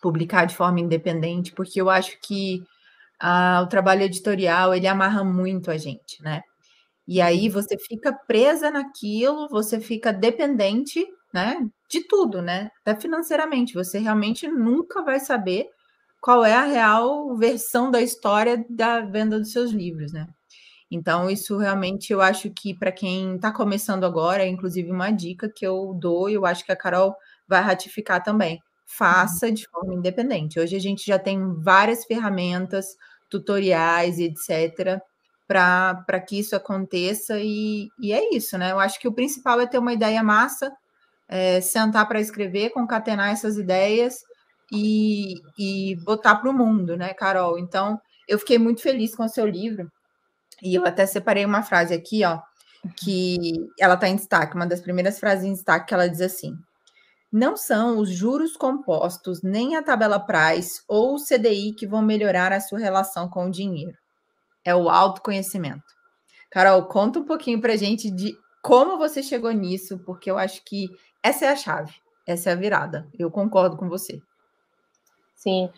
publicar 0.00 0.46
de 0.46 0.54
forma 0.54 0.80
independente, 0.80 1.52
porque 1.52 1.80
eu 1.80 1.88
acho 1.90 2.18
que 2.20 2.62
ah, 3.20 3.62
o 3.64 3.68
trabalho 3.68 4.02
editorial 4.02 4.74
ele 4.74 4.86
amarra 4.86 5.24
muito 5.24 5.70
a 5.70 5.76
gente, 5.76 6.22
né? 6.22 6.42
E 7.08 7.20
aí 7.20 7.48
você 7.48 7.78
fica 7.78 8.12
presa 8.12 8.70
naquilo, 8.70 9.48
você 9.48 9.80
fica 9.80 10.12
dependente, 10.12 11.06
né, 11.32 11.58
de 11.88 12.06
tudo, 12.08 12.42
né? 12.42 12.70
Até 12.84 13.00
financeiramente, 13.00 13.74
você 13.74 13.98
realmente 13.98 14.48
nunca 14.48 15.02
vai 15.02 15.20
saber 15.20 15.66
qual 16.20 16.44
é 16.44 16.54
a 16.54 16.64
real 16.64 17.36
versão 17.36 17.90
da 17.90 18.00
história 18.02 18.64
da 18.68 19.00
venda 19.00 19.38
dos 19.38 19.52
seus 19.52 19.70
livros, 19.70 20.12
né? 20.12 20.26
Então, 20.90 21.30
isso 21.30 21.58
realmente 21.58 22.12
eu 22.12 22.20
acho 22.20 22.50
que 22.50 22.74
para 22.74 22.92
quem 22.92 23.36
está 23.36 23.52
começando 23.52 24.04
agora, 24.04 24.44
é 24.44 24.48
inclusive 24.48 24.90
uma 24.90 25.10
dica 25.10 25.48
que 25.54 25.66
eu 25.66 25.94
dou, 25.94 26.28
e 26.30 26.34
eu 26.34 26.46
acho 26.46 26.64
que 26.64 26.72
a 26.72 26.76
Carol 26.76 27.14
vai 27.48 27.60
ratificar 27.62 28.22
também 28.22 28.60
faça 28.86 29.50
de 29.50 29.66
forma 29.68 29.94
independente. 29.94 30.60
Hoje 30.60 30.76
a 30.76 30.80
gente 30.80 31.04
já 31.04 31.18
tem 31.18 31.54
várias 31.60 32.04
ferramentas, 32.04 32.96
tutoriais, 33.28 34.18
etc., 34.18 35.00
para 35.46 36.20
que 36.26 36.40
isso 36.40 36.56
aconteça, 36.56 37.38
e, 37.38 37.88
e, 38.00 38.12
é 38.12 38.34
isso, 38.34 38.58
né? 38.58 38.72
Eu 38.72 38.80
acho 38.80 38.98
que 38.98 39.06
o 39.06 39.12
principal 39.12 39.60
é 39.60 39.66
ter 39.66 39.78
uma 39.78 39.92
ideia 39.92 40.20
massa, 40.22 40.72
é, 41.28 41.60
sentar 41.60 42.08
para 42.08 42.20
escrever, 42.20 42.70
concatenar 42.70 43.30
essas 43.30 43.56
ideias 43.56 44.22
e, 44.72 45.34
e 45.56 45.94
botar 46.04 46.36
para 46.36 46.50
o 46.50 46.52
mundo, 46.52 46.96
né, 46.96 47.14
Carol? 47.14 47.58
Então, 47.60 48.00
eu 48.26 48.40
fiquei 48.40 48.58
muito 48.58 48.82
feliz 48.82 49.14
com 49.14 49.24
o 49.24 49.28
seu 49.28 49.46
livro, 49.46 49.90
e 50.62 50.74
eu 50.74 50.84
até 50.84 51.06
separei 51.06 51.44
uma 51.44 51.62
frase 51.62 51.94
aqui, 51.94 52.24
ó, 52.24 52.40
que 52.96 53.68
ela 53.78 53.94
está 53.94 54.08
em 54.08 54.16
destaque, 54.16 54.56
uma 54.56 54.66
das 54.66 54.80
primeiras 54.80 55.20
frases 55.20 55.44
em 55.44 55.52
destaque 55.52 55.86
que 55.86 55.94
ela 55.94 56.08
diz 56.08 56.20
assim: 56.20 56.56
Não 57.32 57.56
são 57.56 57.98
os 57.98 58.10
juros 58.10 58.56
compostos, 58.56 59.42
nem 59.42 59.76
a 59.76 59.82
tabela 59.82 60.20
price 60.20 60.82
ou 60.88 61.14
o 61.14 61.22
CDI 61.22 61.72
que 61.72 61.86
vão 61.86 62.00
melhorar 62.00 62.52
a 62.52 62.60
sua 62.60 62.78
relação 62.78 63.28
com 63.28 63.46
o 63.46 63.50
dinheiro. 63.50 63.96
É 64.64 64.74
o 64.74 64.88
autoconhecimento. 64.88 65.84
Carol, 66.50 66.84
conta 66.86 67.18
um 67.18 67.24
pouquinho 67.24 67.60
para 67.60 67.76
gente 67.76 68.10
de 68.10 68.36
como 68.62 68.98
você 68.98 69.22
chegou 69.22 69.52
nisso, 69.52 69.98
porque 69.98 70.30
eu 70.30 70.38
acho 70.38 70.64
que 70.64 70.88
essa 71.22 71.44
é 71.44 71.48
a 71.48 71.56
chave, 71.56 71.94
essa 72.26 72.50
é 72.50 72.52
a 72.52 72.56
virada. 72.56 73.06
Eu 73.18 73.30
concordo 73.30 73.76
com 73.76 73.88
você. 73.88 74.20
Sim. 75.34 75.70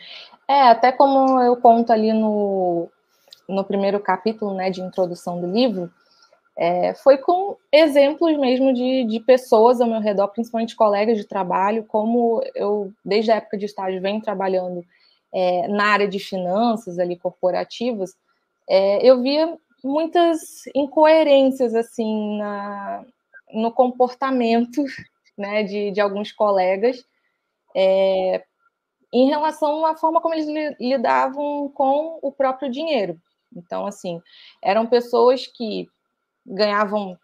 É, 0.47 0.69
até 0.69 0.93
como 0.93 1.40
eu 1.43 1.57
conto 1.57 1.93
ali 1.93 2.12
no, 2.12 2.88
no 3.49 3.64
primeiro 3.64 4.00
capítulo, 4.00 4.55
né, 4.55 4.71
de 4.71 4.81
introdução 4.81 5.40
do 5.40 5.47
livro, 5.47 5.93
é, 6.61 6.93
foi 6.93 7.19
com 7.19 7.57
exemplos 7.73 8.37
mesmo 8.37 8.75
de, 8.75 9.05
de 9.05 9.21
pessoas 9.21 9.81
ao 9.81 9.88
meu 9.88 10.00
redor, 10.00 10.27
principalmente 10.27 10.75
colegas 10.75 11.17
de 11.17 11.25
trabalho, 11.25 11.85
como 11.85 12.43
eu, 12.53 12.93
desde 13.05 13.31
a 13.31 13.37
época 13.37 13.57
de 13.57 13.67
estágio, 13.67 14.03
venho 14.03 14.21
trabalhando 14.21 14.85
é, 15.33 15.69
na 15.69 15.85
área 15.85 16.09
de 16.09 16.19
finanças 16.19 16.99
ali 16.99 17.17
corporativas, 17.17 18.12
é, 18.69 19.09
eu 19.09 19.23
via 19.23 19.57
muitas 19.85 20.67
incoerências 20.75 21.77
assim 21.77 22.38
na, 22.38 23.05
no 23.53 23.71
comportamento 23.71 24.83
né, 25.38 25.62
de, 25.62 25.93
de 25.93 26.00
alguns 26.00 26.33
colegas 26.33 27.05
é, 27.77 28.43
em 29.15 29.29
relação 29.29 29.87
à 29.87 29.95
forma 29.95 30.21
como 30.21 30.35
eles 30.35 30.77
lidavam 30.81 31.69
com 31.69 32.19
o 32.21 32.33
próprio 32.33 32.69
dinheiro. 32.69 33.17
Então, 33.55 33.87
assim, 33.87 34.21
eram 34.61 34.87
pessoas 34.87 35.47
que 35.47 35.88
ganhavam 36.49 37.19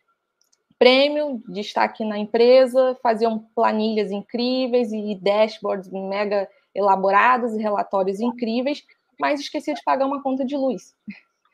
prêmio, 0.79 1.43
destaque 1.49 2.05
na 2.05 2.19
empresa, 2.19 2.97
faziam 3.03 3.39
planilhas 3.55 4.11
incríveis 4.11 4.93
e 4.93 5.15
dashboards 5.15 5.91
mega 5.91 6.49
elaborados 6.75 7.55
e 7.55 7.63
relatórios 7.63 8.21
incríveis, 8.21 8.85
mas 9.19 9.41
esquecia 9.41 9.75
de 9.75 9.83
pagar 9.85 10.07
uma 10.07 10.23
conta 10.23 10.45
de 10.45 10.57
luz. 10.57 10.95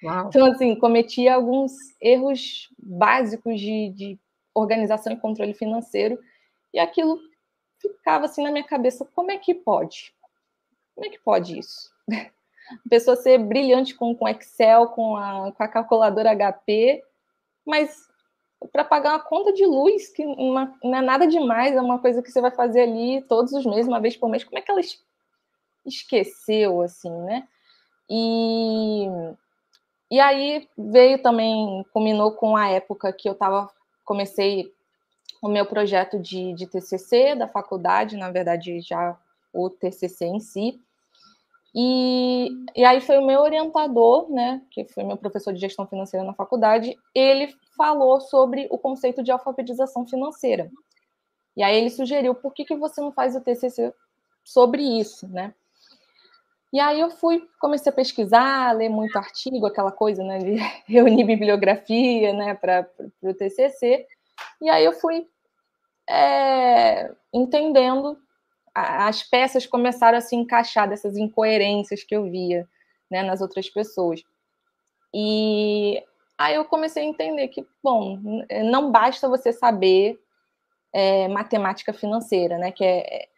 Uau. 0.03 0.29
Então, 0.29 0.47
assim, 0.47 0.75
cometia 0.75 1.35
alguns 1.35 1.73
erros 2.01 2.71
básicos 2.79 3.61
de, 3.61 3.91
de 3.91 4.19
organização 4.55 5.13
e 5.13 5.17
controle 5.17 5.53
financeiro, 5.53 6.19
e 6.73 6.79
aquilo 6.79 7.21
ficava 7.81 8.25
assim 8.25 8.43
na 8.43 8.51
minha 8.51 8.65
cabeça: 8.65 9.07
como 9.15 9.31
é 9.31 9.39
que 9.39 9.55
pode? 9.55 10.15
Como 10.95 11.07
é 11.07 11.11
que 11.11 11.19
pode 11.19 11.59
isso? 11.59 11.91
A 12.71 12.89
pessoa 12.89 13.17
ser 13.17 13.37
brilhante 13.39 13.97
com, 13.97 14.15
com 14.15 14.29
Excel, 14.29 14.87
com 14.89 15.17
a, 15.17 15.51
com 15.51 15.63
a 15.63 15.67
calculadora 15.67 16.31
HP, 16.33 17.03
mas 17.67 18.09
para 18.73 18.85
pagar 18.85 19.13
uma 19.13 19.21
conta 19.21 19.53
de 19.53 19.65
luz, 19.65 20.09
que 20.09 20.25
uma, 20.25 20.77
não 20.83 20.97
é 20.97 21.01
nada 21.01 21.27
demais, 21.27 21.75
é 21.75 21.81
uma 21.81 21.99
coisa 21.99 22.23
que 22.23 22.31
você 22.31 22.41
vai 22.41 22.51
fazer 22.51 22.83
ali 22.83 23.23
todos 23.23 23.53
os 23.53 23.65
meses, 23.65 23.89
uma 23.89 24.01
vez 24.01 24.17
por 24.17 24.29
mês, 24.29 24.45
como 24.45 24.59
é 24.59 24.61
que 24.61 24.71
ela 24.71 24.81
esqueceu, 25.85 26.83
assim, 26.83 27.11
né? 27.23 27.49
E, 28.09 29.07
e 30.11 30.21
aí 30.21 30.69
veio 30.77 31.23
também, 31.23 31.85
combinou 31.93 32.33
com 32.33 32.57
a 32.57 32.69
época 32.69 33.13
que 33.13 33.29
eu 33.29 33.35
tava, 33.35 33.71
comecei 34.05 34.73
o 35.41 35.49
meu 35.49 35.65
projeto 35.65 36.19
de, 36.19 36.53
de 36.53 36.67
TCC 36.67 37.35
da 37.35 37.49
faculdade, 37.49 38.17
na 38.17 38.31
verdade 38.31 38.81
já 38.81 39.17
o 39.53 39.71
TCC 39.71 40.27
em 40.27 40.41
si, 40.41 40.81
e, 41.75 42.51
e 42.75 42.85
aí 42.85 43.01
foi 43.01 43.19
o 43.19 43.27
meu 43.27 43.41
orientador, 43.41 44.31
né, 44.31 44.61
que 44.71 44.85
foi 44.87 45.05
meu 45.05 45.17
professor 45.17 45.53
de 45.53 45.61
gestão 45.61 45.87
financeira 45.87 46.27
na 46.27 46.35
faculdade, 46.35 46.97
ele 47.15 47.55
falou 47.77 48.21
sobre 48.21 48.67
o 48.71 48.79
conceito 48.79 49.23
de 49.23 49.31
alfabetização 49.31 50.07
financeira. 50.07 50.71
E 51.57 51.63
aí 51.63 51.77
ele 51.77 51.91
sugeriu, 51.91 52.35
por 52.35 52.53
que, 52.53 52.65
que 52.65 52.77
você 52.77 53.01
não 53.01 53.13
faz 53.13 53.37
o 53.37 53.41
TCC 53.41 53.93
sobre 54.45 54.83
isso, 54.83 55.29
né? 55.29 55.55
E 56.73 56.79
aí 56.79 57.01
eu 57.01 57.11
fui, 57.11 57.49
comecei 57.59 57.91
a 57.91 57.95
pesquisar, 57.95 58.77
ler 58.77 58.89
muito 58.89 59.17
artigo, 59.17 59.67
aquela 59.67 59.91
coisa, 59.91 60.23
né, 60.23 60.39
de 60.39 60.57
reunir 60.87 61.25
bibliografia, 61.25 62.33
né, 62.33 62.55
para 62.55 62.89
o 63.23 63.35
TCC. 63.35 64.07
E 64.61 64.69
aí 64.69 64.85
eu 64.85 64.93
fui 64.93 65.27
é, 66.09 67.13
entendendo 67.33 68.19
as 68.81 69.23
peças 69.23 69.67
começaram 69.67 70.19
a 70.19 70.21
se 70.21 70.37
encaixar 70.37 70.89
dessas 70.89 71.17
incoerências 71.17 72.03
que 72.03 72.15
eu 72.15 72.31
via 72.31 72.69
né, 73.11 73.23
nas 73.23 73.41
outras 73.41 73.69
pessoas. 73.69 74.23
E 75.15 76.03
aí 76.39 76.55
eu 76.55 76.65
comecei 76.65 77.03
a 77.03 77.07
entender 77.07 77.49
que, 77.49 77.67
bom, 77.83 78.19
não 78.65 78.91
basta 78.91 79.29
você 79.29 79.53
saber 79.53 80.19
é, 80.93 81.29
matemática 81.29 81.93
financeira, 81.93 82.59
né, 82.59 82.73
que 82.73 82.85
é 82.85 83.29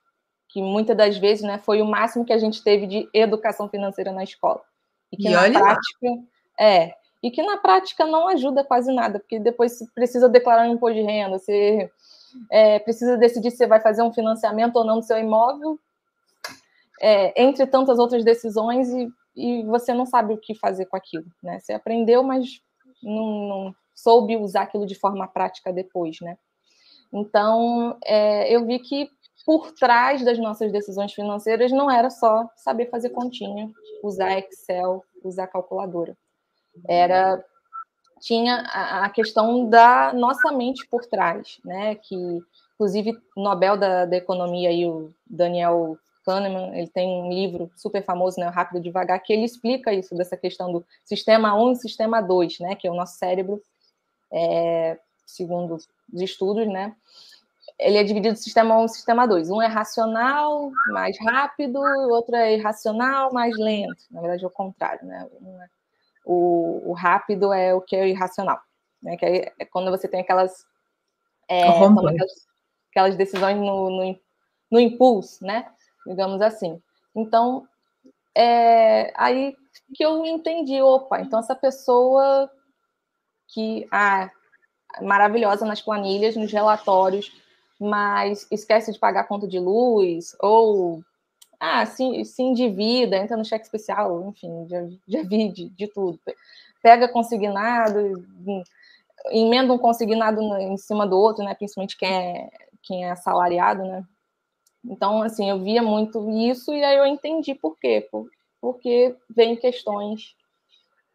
que 0.52 0.60
muitas 0.60 0.94
das 0.94 1.16
vezes 1.16 1.42
né, 1.42 1.56
foi 1.56 1.80
o 1.80 1.86
máximo 1.86 2.26
que 2.26 2.32
a 2.32 2.36
gente 2.36 2.62
teve 2.62 2.86
de 2.86 3.08
educação 3.14 3.70
financeira 3.70 4.12
na 4.12 4.22
escola. 4.22 4.60
E 5.10 5.16
que 5.16 5.28
e 5.28 5.30
na 5.30 5.48
prática 5.48 6.06
lá. 6.06 6.18
é, 6.60 6.94
e 7.22 7.30
que 7.30 7.42
na 7.42 7.56
prática 7.56 8.04
não 8.04 8.28
ajuda 8.28 8.62
quase 8.62 8.92
nada, 8.92 9.18
porque 9.18 9.38
depois 9.38 9.72
você 9.72 9.86
precisa 9.94 10.28
declarar 10.28 10.68
um 10.68 10.74
imposto 10.74 10.96
de 10.96 11.02
renda, 11.02 11.38
você 11.38 11.90
é, 12.50 12.78
precisa 12.78 13.16
decidir 13.16 13.50
se 13.50 13.66
vai 13.66 13.80
fazer 13.80 14.02
um 14.02 14.12
financiamento 14.12 14.76
ou 14.76 14.84
não 14.84 15.00
do 15.00 15.04
seu 15.04 15.18
imóvel, 15.18 15.78
é, 17.00 17.42
entre 17.42 17.66
tantas 17.66 17.98
outras 17.98 18.24
decisões, 18.24 18.88
e, 18.90 19.08
e, 19.34 19.62
você 19.64 19.92
não 19.92 20.06
sabe 20.06 20.32
o 20.32 20.38
que 20.38 20.54
fazer 20.54 20.86
com 20.86 20.96
aquilo. 20.96 21.26
Né? 21.42 21.58
Você 21.58 21.72
aprendeu, 21.72 22.22
mas 22.22 22.60
não, 23.02 23.48
não 23.48 23.74
soube 23.94 24.36
usar 24.36 24.62
aquilo 24.62 24.86
de 24.86 24.94
forma 24.94 25.26
prática 25.26 25.72
depois. 25.72 26.20
Né? 26.20 26.36
Então, 27.12 27.98
é, 28.04 28.54
eu 28.54 28.64
vi 28.64 28.78
que 28.78 29.10
por 29.44 29.72
trás 29.72 30.24
das 30.24 30.38
nossas 30.38 30.70
decisões 30.70 31.12
financeiras 31.12 31.72
não 31.72 31.90
era 31.90 32.10
só 32.10 32.48
saber 32.56 32.88
fazer 32.90 33.10
continha, 33.10 33.70
usar 34.02 34.38
Excel, 34.38 35.04
usar 35.24 35.48
calculadora. 35.48 36.16
Era 36.88 37.44
tinha 38.22 38.60
a, 38.60 39.10
questão 39.10 39.68
da 39.68 40.12
nossa 40.12 40.52
mente 40.52 40.86
por 40.86 41.04
trás, 41.04 41.58
né? 41.64 41.96
Que, 41.96 42.14
inclusive, 42.74 43.18
Nobel 43.36 43.76
da, 43.76 44.06
da 44.06 44.16
Economia 44.16 44.70
e 44.70 44.86
o 44.86 45.12
Daniel 45.26 45.98
Kahneman, 46.24 46.78
ele 46.78 46.86
tem 46.86 47.08
um 47.08 47.32
livro 47.32 47.68
super 47.76 48.04
famoso, 48.04 48.38
né, 48.38 48.46
Rápido 48.46 48.78
e 48.78 48.82
Devagar, 48.82 49.20
que 49.20 49.32
ele 49.32 49.44
explica 49.44 49.92
isso, 49.92 50.14
dessa 50.14 50.36
questão 50.36 50.72
do 50.72 50.86
sistema 51.04 51.52
1 51.60 51.72
e 51.72 51.76
sistema 51.76 52.20
2, 52.20 52.60
né, 52.60 52.76
que 52.76 52.86
é 52.86 52.90
o 52.92 52.94
nosso 52.94 53.18
cérebro, 53.18 53.60
é, 54.32 55.00
segundo 55.26 55.74
os 55.74 56.22
estudos, 56.22 56.68
né, 56.68 56.94
ele 57.76 57.98
é 57.98 58.04
dividido 58.04 58.34
em 58.34 58.36
sistema 58.36 58.78
1 58.78 58.84
e 58.84 58.88
sistema 58.90 59.26
2. 59.26 59.50
Um 59.50 59.60
é 59.60 59.66
racional, 59.66 60.70
mais 60.92 61.18
rápido, 61.18 61.80
o 61.80 62.10
outro 62.10 62.36
é 62.36 62.54
irracional, 62.54 63.32
mais 63.32 63.56
lento. 63.58 64.04
Na 64.12 64.20
verdade, 64.20 64.44
é 64.44 64.46
o 64.46 64.50
contrário, 64.50 65.04
né? 65.04 65.26
Um 65.40 65.60
é 65.60 65.66
o, 66.24 66.90
o 66.90 66.92
rápido 66.92 67.52
é 67.52 67.74
o 67.74 67.80
que 67.80 67.96
é 67.96 68.08
irracional, 68.08 68.60
né? 69.02 69.16
Que 69.16 69.24
é, 69.24 69.52
é 69.58 69.64
quando 69.64 69.90
você 69.90 70.08
tem 70.08 70.20
aquelas, 70.20 70.64
é, 71.48 71.62
aquelas, 71.68 72.46
aquelas, 72.90 73.16
decisões 73.16 73.56
no, 73.56 73.90
no, 73.90 74.20
no, 74.70 74.80
impulso, 74.80 75.44
né? 75.44 75.70
Digamos 76.06 76.40
assim. 76.40 76.80
Então, 77.14 77.66
é, 78.34 79.12
aí 79.16 79.54
que 79.94 80.04
eu 80.04 80.24
entendi, 80.24 80.80
opa, 80.80 81.20
então 81.20 81.38
essa 81.38 81.54
pessoa 81.54 82.50
que 83.48 83.86
ah, 83.90 84.30
maravilhosa 85.00 85.66
nas 85.66 85.80
planilhas, 85.82 86.36
nos 86.36 86.52
relatórios, 86.52 87.30
mas 87.78 88.46
esquece 88.50 88.92
de 88.92 88.98
pagar 88.98 89.20
a 89.20 89.26
conta 89.26 89.46
de 89.46 89.58
luz 89.58 90.36
ou 90.40 91.02
ah, 91.64 91.86
se, 91.86 92.24
se 92.24 92.42
endivida, 92.42 93.16
entra 93.16 93.36
no 93.36 93.44
cheque 93.44 93.64
especial, 93.64 94.28
enfim, 94.28 94.66
já, 94.68 94.84
já 95.06 95.22
vi 95.22 95.48
de, 95.48 95.68
de 95.68 95.86
tudo. 95.86 96.18
Pega 96.82 97.06
consignado, 97.06 98.26
emenda 99.30 99.72
um 99.72 99.78
consignado 99.78 100.40
em 100.40 100.76
cima 100.76 101.06
do 101.06 101.16
outro, 101.16 101.44
né? 101.44 101.54
Principalmente 101.54 101.96
quem 101.96 102.12
é, 102.12 102.50
quem 102.82 103.04
é 103.04 103.12
assalariado, 103.12 103.84
né? 103.84 104.02
Então, 104.84 105.22
assim, 105.22 105.48
eu 105.48 105.62
via 105.62 105.80
muito 105.80 106.28
isso 106.30 106.74
e 106.74 106.82
aí 106.82 106.96
eu 106.96 107.06
entendi 107.06 107.54
por 107.54 107.78
quê. 107.78 108.08
Por, 108.10 108.28
porque 108.60 109.14
vem 109.30 109.54
questões 109.54 110.34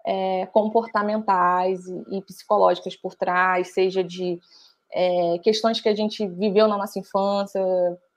é, 0.06 0.46
comportamentais 0.46 1.86
e, 1.88 2.20
e, 2.20 2.22
psicológicas 2.22 2.96
por 2.96 3.16
trás, 3.16 3.74
seja 3.74 4.02
de 4.02 4.40
é, 4.94 5.40
questões 5.40 5.82
que 5.82 5.90
a 5.90 5.96
gente 5.96 6.26
viveu 6.26 6.70
na 6.70 6.78
nossa 6.78 6.98
infância, 6.98 7.62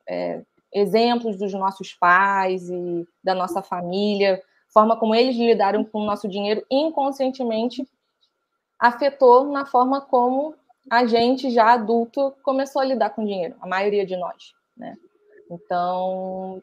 é, 0.09 0.43
exemplos 0.72 1.37
dos 1.37 1.52
nossos 1.52 1.94
pais 1.94 2.68
e 2.68 3.06
da 3.22 3.35
nossa 3.35 3.62
família, 3.62 4.42
forma 4.72 4.96
como 4.96 5.14
eles 5.14 5.37
lidaram 5.37 5.85
com 5.85 6.00
o 6.00 6.06
nosso 6.06 6.28
dinheiro 6.28 6.64
inconscientemente 6.70 7.87
afetou 8.78 9.44
na 9.50 9.66
forma 9.66 10.00
como 10.00 10.54
a 10.90 11.04
gente 11.04 11.50
já 11.50 11.72
adulto 11.72 12.35
começou 12.42 12.80
a 12.80 12.85
lidar 12.85 13.11
com 13.11 13.24
dinheiro, 13.24 13.54
a 13.61 13.66
maioria 13.66 14.06
de 14.06 14.16
nós, 14.16 14.54
né? 14.76 14.96
Então, 15.50 16.62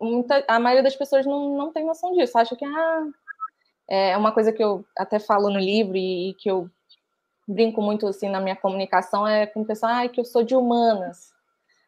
muita, 0.00 0.42
a 0.48 0.58
maioria 0.58 0.82
das 0.82 0.96
pessoas 0.96 1.24
não, 1.24 1.56
não 1.56 1.72
tem 1.72 1.84
noção 1.84 2.12
disso, 2.14 2.36
acha 2.36 2.56
que 2.56 2.64
ah, 2.64 3.06
é 3.88 4.16
uma 4.16 4.32
coisa 4.32 4.52
que 4.52 4.64
eu 4.64 4.84
até 4.96 5.18
falo 5.18 5.48
no 5.50 5.60
livro 5.60 5.96
e, 5.96 6.30
e 6.30 6.34
que 6.34 6.50
eu 6.50 6.68
brinco 7.46 7.80
muito 7.80 8.06
assim 8.08 8.28
na 8.28 8.40
minha 8.40 8.56
comunicação 8.56 9.26
é 9.28 9.46
com 9.46 9.60
o 9.60 9.66
pessoal 9.66 9.92
ah, 9.92 10.08
que 10.08 10.18
eu 10.18 10.24
sou 10.24 10.42
de 10.42 10.56
humanas 10.56 11.35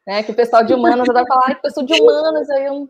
né? 0.09 0.23
Que 0.23 0.31
o 0.31 0.35
pessoal 0.35 0.65
de 0.65 0.73
humanas 0.73 1.07
vai 1.07 1.27
falar, 1.27 1.55
que 1.55 1.67
eu 1.67 1.71
sou 1.71 1.85
de 1.85 1.93
humanas, 2.01 2.49
aí 2.49 2.65
eu, 2.65 2.89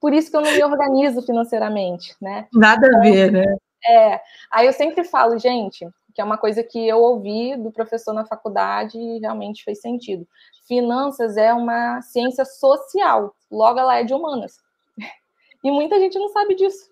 por 0.00 0.14
isso 0.14 0.30
que 0.30 0.36
eu 0.38 0.40
não 0.40 0.50
me 0.50 0.64
organizo 0.64 1.20
financeiramente, 1.20 2.16
né? 2.22 2.48
Nada 2.54 2.88
a 2.88 3.00
ver, 3.00 3.30
né? 3.30 3.44
É, 3.86 4.18
aí 4.50 4.66
eu 4.66 4.72
sempre 4.72 5.04
falo, 5.04 5.38
gente, 5.38 5.86
que 6.14 6.22
é 6.22 6.24
uma 6.24 6.38
coisa 6.38 6.64
que 6.64 6.88
eu 6.88 7.00
ouvi 7.00 7.54
do 7.54 7.70
professor 7.70 8.14
na 8.14 8.24
faculdade 8.24 8.98
e 8.98 9.18
realmente 9.18 9.62
fez 9.62 9.82
sentido. 9.82 10.26
Finanças 10.66 11.36
é 11.36 11.52
uma 11.52 12.00
ciência 12.00 12.46
social, 12.46 13.34
logo 13.50 13.78
ela 13.78 13.98
é 13.98 14.02
de 14.02 14.14
humanas. 14.14 14.56
E 15.62 15.70
muita 15.70 15.98
gente 15.98 16.18
não 16.18 16.30
sabe 16.30 16.54
disso. 16.54 16.88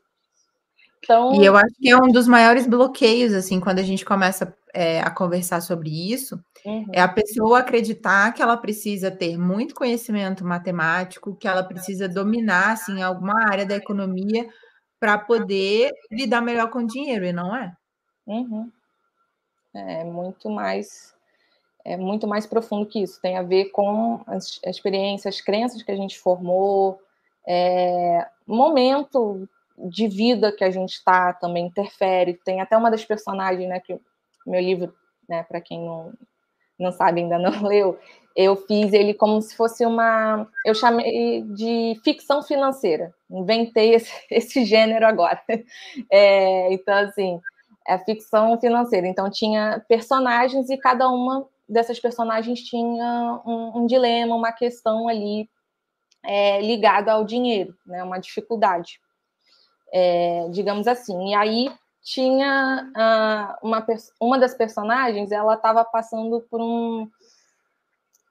Então... 0.99 1.35
E 1.35 1.47
eu 1.47 1.57
acho 1.57 1.75
que 1.81 1.89
é 1.89 1.97
um 1.97 2.13
dos 2.13 2.29
maiores 2.29 2.67
bloqueios, 2.67 3.33
assim, 3.33 3.59
quando 3.59 3.79
a 3.79 3.83
gente 3.83 4.05
começa 4.05 4.55
é, 4.73 5.01
a 5.01 5.11
conversar 5.11 5.61
sobre 5.61 5.91
isso, 6.13 6.43
uhum. 6.65 6.87
é 6.93 7.01
a 7.01 7.09
pessoa 7.09 7.59
acreditar 7.59 8.33
que 8.33 8.43
ela 8.43 8.57
precisa 8.57 9.11
ter 9.11 9.37
muito 9.39 9.75
conhecimento 9.75 10.45
matemático, 10.45 11.37
que 11.37 11.47
ela 11.47 11.63
precisa 11.63 12.09
dominar, 12.09 12.73
assim, 12.73 13.03
alguma 13.03 13.51
área 13.51 13.67
da 13.67 13.77
economia 13.77 14.49
para 14.99 15.19
poder 15.19 15.93
lidar 16.11 16.41
melhor 16.41 16.71
com 16.71 16.81
o 16.81 16.87
dinheiro, 16.87 17.25
e 17.25 17.33
não 17.33 17.55
é? 17.55 17.73
Uhum. 18.27 18.71
É 19.75 20.05
muito 20.05 20.49
mais 20.49 21.13
é 21.85 21.97
muito 21.97 22.29
mais 22.29 22.47
profundo 22.47 22.87
que 22.87 23.03
isso. 23.03 23.21
Tem 23.21 23.37
a 23.37 23.43
ver 23.43 23.67
com 23.67 24.23
as, 24.27 24.61
experiências, 24.65 25.35
as 25.35 25.41
crenças 25.41 25.83
que 25.83 25.91
a 25.91 25.97
gente 25.97 26.19
formou, 26.19 27.01
é, 27.47 28.27
momento 28.47 29.49
de 29.77 30.07
vida 30.07 30.53
que 30.53 30.63
a 30.63 30.71
gente 30.71 30.93
está 30.93 31.33
também 31.33 31.67
interfere. 31.67 32.35
Tem 32.45 32.61
até 32.61 32.77
uma 32.77 32.91
das 32.91 33.05
personagens, 33.05 33.69
né, 33.69 33.81
que 33.81 33.99
meu 34.47 34.61
livro, 34.61 34.95
né, 35.29 35.43
para 35.45 35.61
quem 35.61 35.81
não, 35.81 36.13
não 36.79 36.93
sabe, 36.93 37.21
ainda 37.21 37.39
não 37.39 37.63
leu, 37.67 37.99
eu 38.35 38.57
fiz 38.57 38.93
ele 38.93 39.15
como 39.15 39.41
se 39.43 39.55
fosse 39.55 39.85
uma. 39.85 40.49
Eu 40.65 40.75
chamei 40.75 41.43
de 41.55 42.01
ficção 42.03 42.43
financeira. 42.43 43.15
Inventei 43.31 43.95
esse, 43.97 44.13
esse 44.31 44.65
gênero 44.65 45.07
agora. 45.07 45.41
É, 46.11 46.73
então, 46.73 46.95
assim, 46.95 47.41
é 47.87 47.99
ficção 47.99 48.59
financeira. 48.59 49.07
Então, 49.07 49.31
tinha 49.31 49.85
personagens 49.89 50.71
e 50.71 50.77
cada 50.77 51.09
uma 51.09 51.47
dessas 51.69 51.99
personagens 51.99 52.61
tinha 52.61 53.41
um, 53.47 53.81
um 53.83 53.87
dilema, 53.87 54.35
uma 54.35 54.53
questão 54.53 55.09
ali 55.09 55.49
é, 56.25 56.61
ligada 56.61 57.13
ao 57.13 57.25
dinheiro, 57.25 57.75
né, 57.87 58.03
uma 58.03 58.19
dificuldade, 58.19 59.01
é, 59.93 60.49
digamos 60.51 60.87
assim. 60.87 61.31
E 61.31 61.35
aí 61.35 61.73
tinha 62.03 62.91
uh, 62.97 63.67
uma, 63.67 63.87
uma 64.21 64.39
das 64.39 64.55
personagens, 64.55 65.31
ela 65.31 65.55
estava 65.55 65.85
passando 65.85 66.41
por 66.51 66.61
um, 66.61 67.09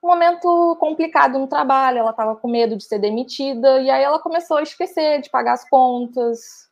um 0.02 0.06
momento 0.06 0.76
complicado 0.78 1.38
no 1.38 1.46
trabalho, 1.46 1.98
ela 1.98 2.10
estava 2.10 2.36
com 2.36 2.48
medo 2.48 2.76
de 2.76 2.84
ser 2.84 2.98
demitida, 2.98 3.80
e 3.80 3.90
aí 3.90 4.02
ela 4.02 4.18
começou 4.18 4.58
a 4.58 4.62
esquecer 4.62 5.22
de 5.22 5.30
pagar 5.30 5.54
as 5.54 5.68
contas. 5.68 6.68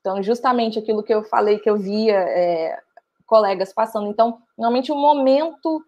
Então, 0.00 0.22
justamente 0.22 0.78
aquilo 0.78 1.02
que 1.02 1.14
eu 1.14 1.22
falei 1.22 1.58
que 1.58 1.70
eu 1.70 1.76
via 1.76 2.18
é, 2.18 2.80
colegas 3.26 3.72
passando. 3.72 4.08
Então, 4.08 4.42
realmente 4.58 4.90
o 4.90 4.96
momento 4.96 5.84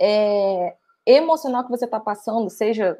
é, 0.00 0.76
emocional 1.04 1.64
que 1.64 1.70
você 1.70 1.84
está 1.84 2.00
passando, 2.00 2.48
seja 2.48 2.96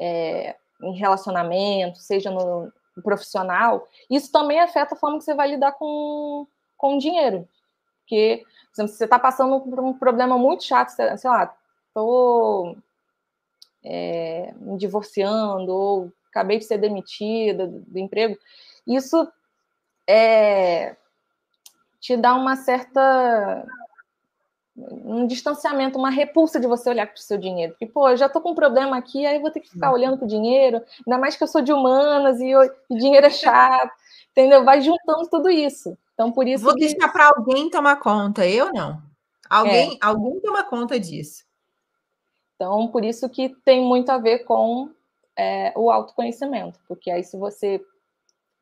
é, 0.00 0.56
em 0.82 0.96
relacionamento, 0.96 1.98
seja 1.98 2.30
no, 2.30 2.72
profissional, 3.00 3.88
isso 4.10 4.30
também 4.30 4.60
afeta 4.60 4.94
a 4.94 4.98
forma 4.98 5.18
que 5.18 5.24
você 5.24 5.34
vai 5.34 5.48
lidar 5.48 5.72
com, 5.72 6.46
com 6.76 6.96
o 6.96 6.98
dinheiro. 6.98 7.48
Porque, 8.00 8.44
por 8.44 8.72
exemplo, 8.74 8.92
se 8.92 8.98
você 8.98 9.04
está 9.04 9.18
passando 9.18 9.60
por 9.60 9.80
um 9.80 9.94
problema 9.94 10.36
muito 10.36 10.64
chato, 10.64 10.90
sei 10.90 11.30
lá, 11.30 11.54
estou 11.88 12.76
é, 13.84 14.52
me 14.56 14.76
divorciando, 14.76 15.72
ou 15.72 16.12
acabei 16.28 16.58
de 16.58 16.64
ser 16.64 16.78
demitida 16.78 17.66
do, 17.66 17.80
do 17.80 17.98
emprego, 17.98 18.36
isso 18.86 19.30
é, 20.06 20.96
te 22.00 22.16
dá 22.16 22.34
uma 22.34 22.56
certa 22.56 23.64
um 24.76 25.26
distanciamento, 25.26 25.98
uma 25.98 26.10
repulsa 26.10 26.58
de 26.58 26.66
você 26.66 26.88
olhar 26.88 27.06
para 27.06 27.16
o 27.16 27.22
seu 27.22 27.36
dinheiro. 27.36 27.72
Porque, 27.72 27.86
pô, 27.86 28.08
eu 28.08 28.16
já 28.16 28.26
estou 28.26 28.40
com 28.40 28.52
um 28.52 28.54
problema 28.54 28.96
aqui, 28.96 29.26
aí 29.26 29.38
vou 29.38 29.50
ter 29.50 29.60
que 29.60 29.70
ficar 29.70 29.88
uhum. 29.88 29.94
olhando 29.94 30.16
para 30.16 30.24
o 30.24 30.28
dinheiro, 30.28 30.82
ainda 31.06 31.18
mais 31.18 31.36
que 31.36 31.42
eu 31.42 31.48
sou 31.48 31.60
de 31.60 31.72
humanas 31.72 32.40
e, 32.40 32.50
eu, 32.50 32.62
e 32.62 32.96
dinheiro 32.96 33.26
é 33.26 33.30
chato, 33.30 33.92
entendeu? 34.32 34.64
Vai 34.64 34.80
juntando 34.80 35.28
tudo 35.28 35.50
isso. 35.50 35.96
Então, 36.14 36.32
por 36.32 36.46
isso. 36.46 36.64
Vou 36.64 36.74
que... 36.74 36.86
deixar 36.86 37.08
para 37.08 37.32
alguém 37.36 37.68
tomar 37.68 37.96
conta, 37.96 38.46
eu 38.46 38.72
não. 38.72 39.02
Alguém, 39.48 39.94
é. 39.94 39.98
alguém 40.00 40.40
toma 40.40 40.64
conta 40.64 40.98
disso. 40.98 41.44
Então, 42.54 42.88
por 42.88 43.04
isso 43.04 43.28
que 43.28 43.50
tem 43.64 43.82
muito 43.82 44.10
a 44.10 44.18
ver 44.18 44.40
com 44.40 44.88
é, 45.36 45.72
o 45.76 45.90
autoconhecimento, 45.90 46.78
porque 46.86 47.10
aí 47.10 47.24
se 47.24 47.36
você 47.36 47.84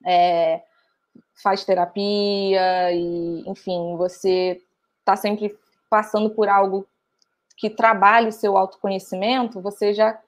é, 0.05 0.63
faz 1.43 1.65
terapia 1.65 2.93
e, 2.93 3.45
enfim, 3.47 3.97
você 3.97 4.61
está 5.01 5.17
sempre 5.17 5.57
passando 5.91 6.31
por 6.31 6.49
algo 6.49 6.87
que 7.57 7.69
trabalhe 7.69 8.29
o 8.29 8.33
seu 8.33 8.57
autoconhecimento, 8.57 9.61
você 9.61 9.93
já 9.93 10.19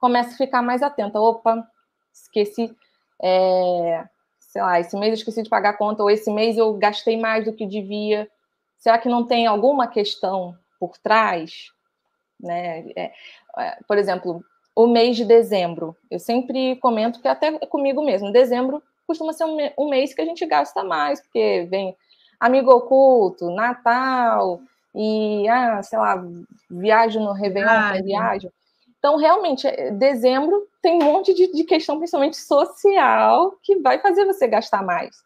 começa 0.00 0.34
a 0.34 0.36
ficar 0.36 0.62
mais 0.62 0.82
atenta. 0.82 1.20
Opa, 1.20 1.64
esqueci, 2.12 2.74
é, 3.22 4.04
sei 4.40 4.62
lá, 4.62 4.80
esse 4.80 4.96
mês 4.98 5.10
eu 5.10 5.14
esqueci 5.14 5.42
de 5.42 5.48
pagar 5.48 5.70
a 5.70 5.76
conta, 5.76 6.02
ou 6.02 6.10
esse 6.10 6.32
mês 6.32 6.58
eu 6.58 6.74
gastei 6.74 7.16
mais 7.16 7.44
do 7.44 7.52
que 7.52 7.66
devia. 7.66 8.28
Será 8.78 8.98
que 8.98 9.08
não 9.08 9.24
tem 9.24 9.46
alguma 9.46 9.86
questão 9.86 10.56
por 10.80 10.98
trás? 10.98 11.70
Né? 12.40 12.90
É, 12.96 13.12
é, 13.58 13.78
por 13.86 13.98
exemplo, 13.98 14.42
o 14.74 14.86
mês 14.86 15.16
de 15.16 15.24
dezembro. 15.24 15.96
Eu 16.10 16.18
sempre 16.18 16.76
comento 16.76 17.20
que 17.20 17.28
até 17.28 17.56
comigo 17.66 18.02
mesmo, 18.02 18.32
dezembro 18.32 18.82
costuma 19.06 19.32
ser 19.32 19.44
um 19.76 19.88
mês 19.88 20.14
que 20.14 20.22
a 20.22 20.24
gente 20.24 20.46
gasta 20.46 20.82
mais, 20.82 21.20
porque 21.20 21.66
vem 21.68 21.96
amigo 22.38 22.70
oculto, 22.70 23.50
Natal, 23.50 24.60
e, 24.94 25.48
ah, 25.48 25.82
sei 25.82 25.98
lá, 25.98 26.22
viagem 26.70 27.22
no 27.22 27.32
Réveillon, 27.32 27.68
ah, 27.68 27.92
viagem. 28.02 28.50
Então, 28.98 29.16
realmente, 29.16 29.66
é, 29.66 29.90
dezembro 29.90 30.68
tem 30.82 31.02
um 31.02 31.04
monte 31.04 31.32
de, 31.32 31.52
de, 31.52 31.64
questão, 31.64 31.96
principalmente 31.96 32.36
social, 32.36 33.56
que 33.62 33.76
vai 33.80 33.98
fazer 33.98 34.24
você 34.26 34.46
gastar 34.46 34.82
mais, 34.82 35.16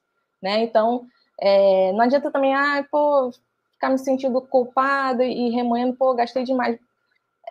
né? 0.42 0.62
Então, 0.62 1.07
é, 1.40 1.92
não 1.92 2.03
adianta 2.03 2.31
também, 2.31 2.55
ah, 2.55 2.87
pô, 2.90 3.31
ficar 3.72 3.90
me 3.90 3.98
sentindo 3.98 4.40
culpada 4.40 5.24
e 5.24 5.50
remoendo, 5.50 5.96
pô, 5.96 6.14
gastei 6.14 6.44
demais. 6.44 6.79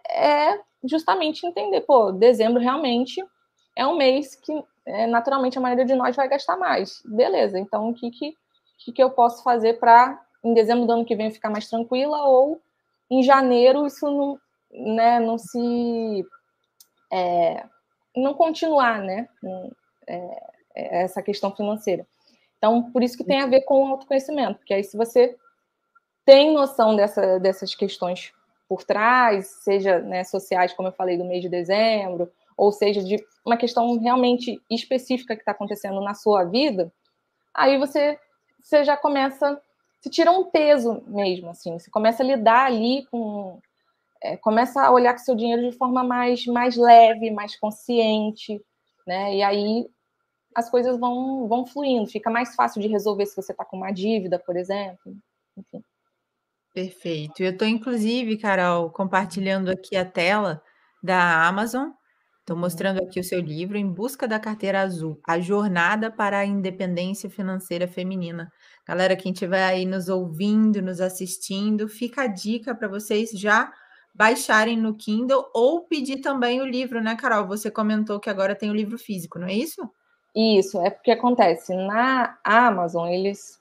É 0.09 0.59
justamente 0.83 1.45
entender, 1.45 1.81
pô, 1.81 2.11
dezembro 2.11 2.61
realmente 2.61 3.23
é 3.75 3.85
um 3.85 3.97
mês 3.97 4.35
que, 4.35 4.63
é, 4.85 5.07
naturalmente, 5.07 5.57
a 5.57 5.61
maioria 5.61 5.85
de 5.85 5.95
nós 5.95 6.15
vai 6.15 6.27
gastar 6.27 6.57
mais. 6.57 7.01
Beleza, 7.05 7.59
então 7.59 7.89
o 7.89 7.93
que, 7.93 8.11
que, 8.11 8.33
que, 8.77 8.91
que 8.91 9.03
eu 9.03 9.09
posso 9.09 9.43
fazer 9.43 9.79
para 9.79 10.21
em 10.43 10.53
dezembro 10.53 10.85
do 10.85 10.93
ano 10.93 11.05
que 11.05 11.15
vem 11.15 11.31
ficar 11.31 11.49
mais 11.49 11.69
tranquila, 11.69 12.23
ou 12.25 12.61
em 13.09 13.23
janeiro 13.23 13.85
isso 13.85 14.05
não, 14.05 14.39
né, 14.71 15.19
não 15.19 15.37
se. 15.37 16.25
É, 17.11 17.65
não 18.15 18.33
continuar, 18.33 19.01
né? 19.01 19.27
É, 20.07 20.53
é, 20.75 21.03
essa 21.03 21.21
questão 21.21 21.55
financeira. 21.55 22.05
Então, 22.57 22.91
por 22.91 23.03
isso 23.03 23.17
que 23.17 23.23
tem 23.23 23.41
a 23.41 23.47
ver 23.47 23.61
com 23.61 23.83
o 23.83 23.87
autoconhecimento, 23.87 24.59
porque 24.59 24.73
aí 24.73 24.83
se 24.83 24.97
você 24.97 25.35
tem 26.25 26.53
noção 26.53 26.95
dessa, 26.95 27.39
dessas 27.39 27.75
questões 27.75 28.31
por 28.67 28.83
trás, 28.83 29.47
seja 29.63 29.99
né, 29.99 30.23
sociais, 30.23 30.73
como 30.73 30.87
eu 30.87 30.93
falei, 30.93 31.17
do 31.17 31.25
mês 31.25 31.41
de 31.41 31.49
dezembro, 31.49 32.31
ou 32.55 32.71
seja, 32.71 33.03
de 33.03 33.23
uma 33.45 33.57
questão 33.57 33.99
realmente 33.99 34.61
específica 34.69 35.35
que 35.35 35.41
está 35.41 35.51
acontecendo 35.51 35.99
na 36.01 36.13
sua 36.13 36.45
vida, 36.45 36.91
aí 37.53 37.77
você, 37.77 38.17
você 38.61 38.83
já 38.83 38.95
começa 38.95 39.61
se 40.03 40.09
tira 40.09 40.31
um 40.31 40.43
peso 40.43 41.01
mesmo, 41.07 41.49
assim, 41.49 41.79
você 41.79 41.89
começa 41.89 42.21
a 42.21 42.25
lidar 42.25 42.65
ali 42.65 43.07
com. 43.09 43.61
É, 44.21 44.35
começa 44.37 44.81
a 44.81 44.91
olhar 44.91 45.13
com 45.13 45.19
seu 45.19 45.35
dinheiro 45.35 45.69
de 45.69 45.77
forma 45.77 46.03
mais, 46.03 46.45
mais 46.45 46.75
leve, 46.75 47.31
mais 47.31 47.57
consciente, 47.57 48.61
né? 49.07 49.35
E 49.35 49.43
aí 49.43 49.89
as 50.55 50.69
coisas 50.69 50.99
vão, 50.99 51.47
vão 51.47 51.65
fluindo, 51.65 52.09
fica 52.09 52.29
mais 52.29 52.53
fácil 52.53 52.81
de 52.81 52.87
resolver 52.87 53.25
se 53.25 53.35
você 53.35 53.53
está 53.53 53.65
com 53.65 53.77
uma 53.77 53.91
dívida, 53.91 54.37
por 54.37 54.55
exemplo. 54.55 55.15
Enfim. 55.57 55.83
Perfeito. 56.73 57.41
Eu 57.41 57.51
estou, 57.51 57.67
inclusive, 57.67 58.37
Carol, 58.37 58.89
compartilhando 58.91 59.69
aqui 59.69 59.95
a 59.95 60.05
tela 60.05 60.61
da 61.01 61.47
Amazon 61.47 61.89
Estou 62.43 62.57
mostrando 62.57 63.01
aqui 63.01 63.21
o 63.21 63.23
seu 63.23 63.39
livro 63.39 63.77
Em 63.77 63.89
Busca 63.89 64.27
da 64.27 64.37
Carteira 64.37 64.81
Azul, 64.81 65.17
a 65.25 65.39
jornada 65.39 66.11
para 66.11 66.39
a 66.39 66.45
independência 66.45 67.29
financeira 67.29 67.87
feminina. 67.87 68.51
Galera, 68.85 69.15
quem 69.15 69.31
estiver 69.31 69.63
aí 69.63 69.85
nos 69.85 70.09
ouvindo, 70.09 70.81
nos 70.81 70.99
assistindo, 70.99 71.87
fica 71.87 72.23
a 72.23 72.27
dica 72.27 72.75
para 72.75 72.89
vocês 72.89 73.29
já 73.31 73.71
baixarem 74.13 74.75
no 74.75 74.93
Kindle 74.93 75.49
ou 75.53 75.85
pedir 75.87 76.19
também 76.19 76.59
o 76.61 76.65
livro, 76.65 77.01
né, 77.01 77.15
Carol? 77.15 77.47
Você 77.47 77.71
comentou 77.71 78.19
que 78.19 78.29
agora 78.29 78.53
tem 78.53 78.69
o 78.69 78.75
livro 78.75 78.97
físico, 78.97 79.39
não 79.39 79.47
é 79.47 79.53
isso? 79.53 79.89
Isso, 80.35 80.81
é 80.81 80.89
porque 80.89 81.11
acontece, 81.11 81.73
na 81.73 82.37
Amazon, 82.43 83.07
eles, 83.07 83.57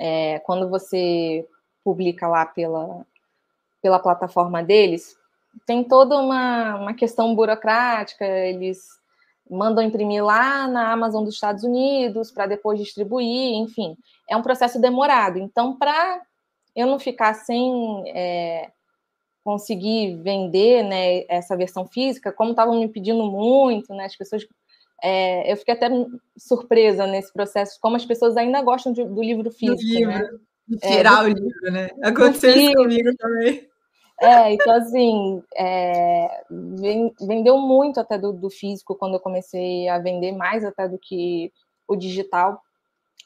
é, 0.00 0.40
quando 0.40 0.68
você 0.68 1.46
publica 1.84 2.26
lá 2.26 2.44
pela, 2.44 3.06
pela 3.80 4.00
plataforma 4.00 4.64
deles, 4.64 5.16
tem 5.64 5.84
toda 5.84 6.16
uma, 6.18 6.76
uma 6.76 6.94
questão 6.94 7.34
burocrática, 7.34 8.24
eles 8.24 8.84
mandam 9.48 9.84
imprimir 9.84 10.24
lá 10.24 10.66
na 10.66 10.90
Amazon 10.92 11.24
dos 11.24 11.34
Estados 11.34 11.62
Unidos 11.62 12.32
para 12.32 12.46
depois 12.46 12.78
distribuir, 12.78 13.54
enfim, 13.54 13.96
é 14.28 14.36
um 14.36 14.42
processo 14.42 14.80
demorado. 14.80 15.38
Então, 15.38 15.76
para 15.76 16.20
eu 16.74 16.86
não 16.86 16.98
ficar 16.98 17.34
sem 17.34 18.02
é, 18.08 18.70
conseguir 19.44 20.16
vender 20.22 20.82
né, 20.82 21.24
essa 21.28 21.56
versão 21.56 21.86
física, 21.86 22.32
como 22.32 22.50
estavam 22.50 22.80
me 22.80 22.88
pedindo 22.88 23.24
muito, 23.24 23.94
né, 23.94 24.04
as 24.04 24.16
pessoas. 24.16 24.46
É, 25.02 25.52
eu 25.52 25.56
fiquei 25.56 25.74
até 25.74 25.88
surpresa 26.36 27.06
nesse 27.06 27.32
processo, 27.32 27.78
como 27.80 27.96
as 27.96 28.04
pessoas 28.04 28.36
ainda 28.36 28.60
gostam 28.62 28.92
de, 28.92 29.04
do 29.04 29.22
livro 29.22 29.50
físico. 29.50 29.76
Do 29.76 29.86
livro, 29.86 30.12
né? 30.12 30.28
de 30.66 30.78
tirar 30.78 31.24
é, 31.24 31.28
o 31.28 31.28
livro, 31.28 31.70
né? 31.70 31.88
Aconteceu 32.02 32.56
isso 32.56 32.74
comigo 32.74 33.10
também. 33.16 33.68
É, 34.20 34.52
então 34.52 34.72
assim, 34.74 35.42
é, 35.54 36.44
vendeu 37.20 37.58
muito 37.58 38.00
até 38.00 38.16
do, 38.16 38.32
do, 38.32 38.48
físico 38.48 38.94
quando 38.94 39.14
eu 39.14 39.20
comecei 39.20 39.88
a 39.88 39.98
vender 39.98 40.32
mais 40.32 40.64
até 40.64 40.88
do 40.88 40.98
que 40.98 41.52
o 41.86 41.94
digital 41.94 42.62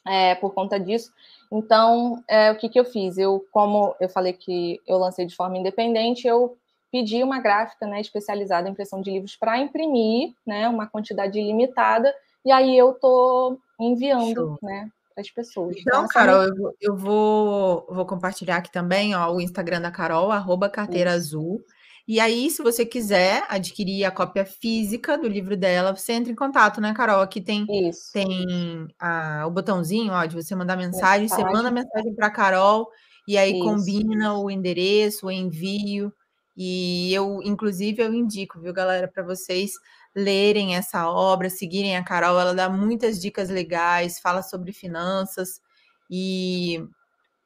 é, 0.05 0.35
por 0.35 0.53
conta 0.53 0.79
disso. 0.79 1.11
Então, 1.51 2.21
é, 2.27 2.51
o 2.51 2.57
que, 2.57 2.67
que 2.67 2.79
eu 2.79 2.85
fiz? 2.85 3.17
Eu, 3.17 3.45
como 3.51 3.95
eu 3.99 4.09
falei 4.09 4.33
que 4.33 4.81
eu 4.85 4.97
lancei 4.97 5.25
de 5.25 5.35
forma 5.35 5.57
independente, 5.57 6.27
eu 6.27 6.57
pedi 6.91 7.23
uma 7.23 7.39
gráfica 7.39 7.87
né, 7.87 8.01
especializada 8.01 8.67
em 8.67 8.71
impressão 8.71 9.01
de 9.01 9.11
livros 9.11 9.35
para 9.35 9.57
imprimir 9.57 10.33
né, 10.45 10.67
uma 10.67 10.87
quantidade 10.87 11.41
limitada, 11.41 12.13
e 12.43 12.51
aí 12.51 12.77
eu 12.77 12.91
estou 12.91 13.57
enviando 13.79 14.57
né, 14.61 14.89
as 15.17 15.29
pessoas. 15.29 15.75
Então, 15.77 16.03
então 16.03 16.07
Carol, 16.07 16.43
eu, 16.43 16.55
vou, 16.55 16.75
eu 16.81 16.95
vou, 16.95 17.87
vou, 17.89 18.05
compartilhar 18.05 18.57
aqui 18.57 18.71
também 18.71 19.15
ó, 19.15 19.33
o 19.33 19.41
Instagram 19.41 19.81
da 19.81 19.91
Carol, 19.91 20.31
arroba 20.31 20.69
carteira 20.69 21.11
azul. 21.11 21.61
E 22.07 22.19
aí, 22.19 22.49
se 22.49 22.61
você 22.61 22.85
quiser 22.85 23.45
adquirir 23.47 24.03
a 24.03 24.11
cópia 24.11 24.43
física 24.43 25.17
do 25.17 25.27
livro 25.27 25.55
dela, 25.55 25.95
você 25.95 26.13
entra 26.13 26.31
em 26.31 26.35
contato, 26.35 26.81
né, 26.81 26.93
Carol? 26.93 27.21
Aqui 27.21 27.39
tem, 27.39 27.65
Isso. 27.87 28.11
tem 28.11 28.87
a, 28.99 29.45
o 29.47 29.51
botãozinho 29.51 30.11
ó, 30.11 30.25
de 30.25 30.35
você 30.35 30.55
mandar 30.55 30.75
mensagem, 30.75 31.21
mensagem. 31.21 31.45
você 31.45 31.51
manda 31.51 31.71
mensagem 31.71 32.13
para 32.15 32.27
a 32.27 32.31
Carol 32.31 32.89
e 33.27 33.37
aí 33.37 33.53
Isso. 33.53 33.63
combina 33.63 34.37
o 34.37 34.49
endereço, 34.49 35.27
o 35.27 35.31
envio. 35.31 36.11
E 36.57 37.13
eu, 37.13 37.39
inclusive, 37.43 38.03
eu 38.03 38.13
indico, 38.13 38.59
viu, 38.59 38.73
galera, 38.73 39.07
para 39.07 39.23
vocês 39.23 39.71
lerem 40.15 40.75
essa 40.75 41.09
obra, 41.09 41.49
seguirem 41.49 41.95
a 41.95 42.03
Carol, 42.03 42.39
ela 42.39 42.53
dá 42.53 42.69
muitas 42.69 43.19
dicas 43.19 43.49
legais, 43.49 44.19
fala 44.19 44.41
sobre 44.43 44.73
finanças 44.73 45.61
e 46.09 46.83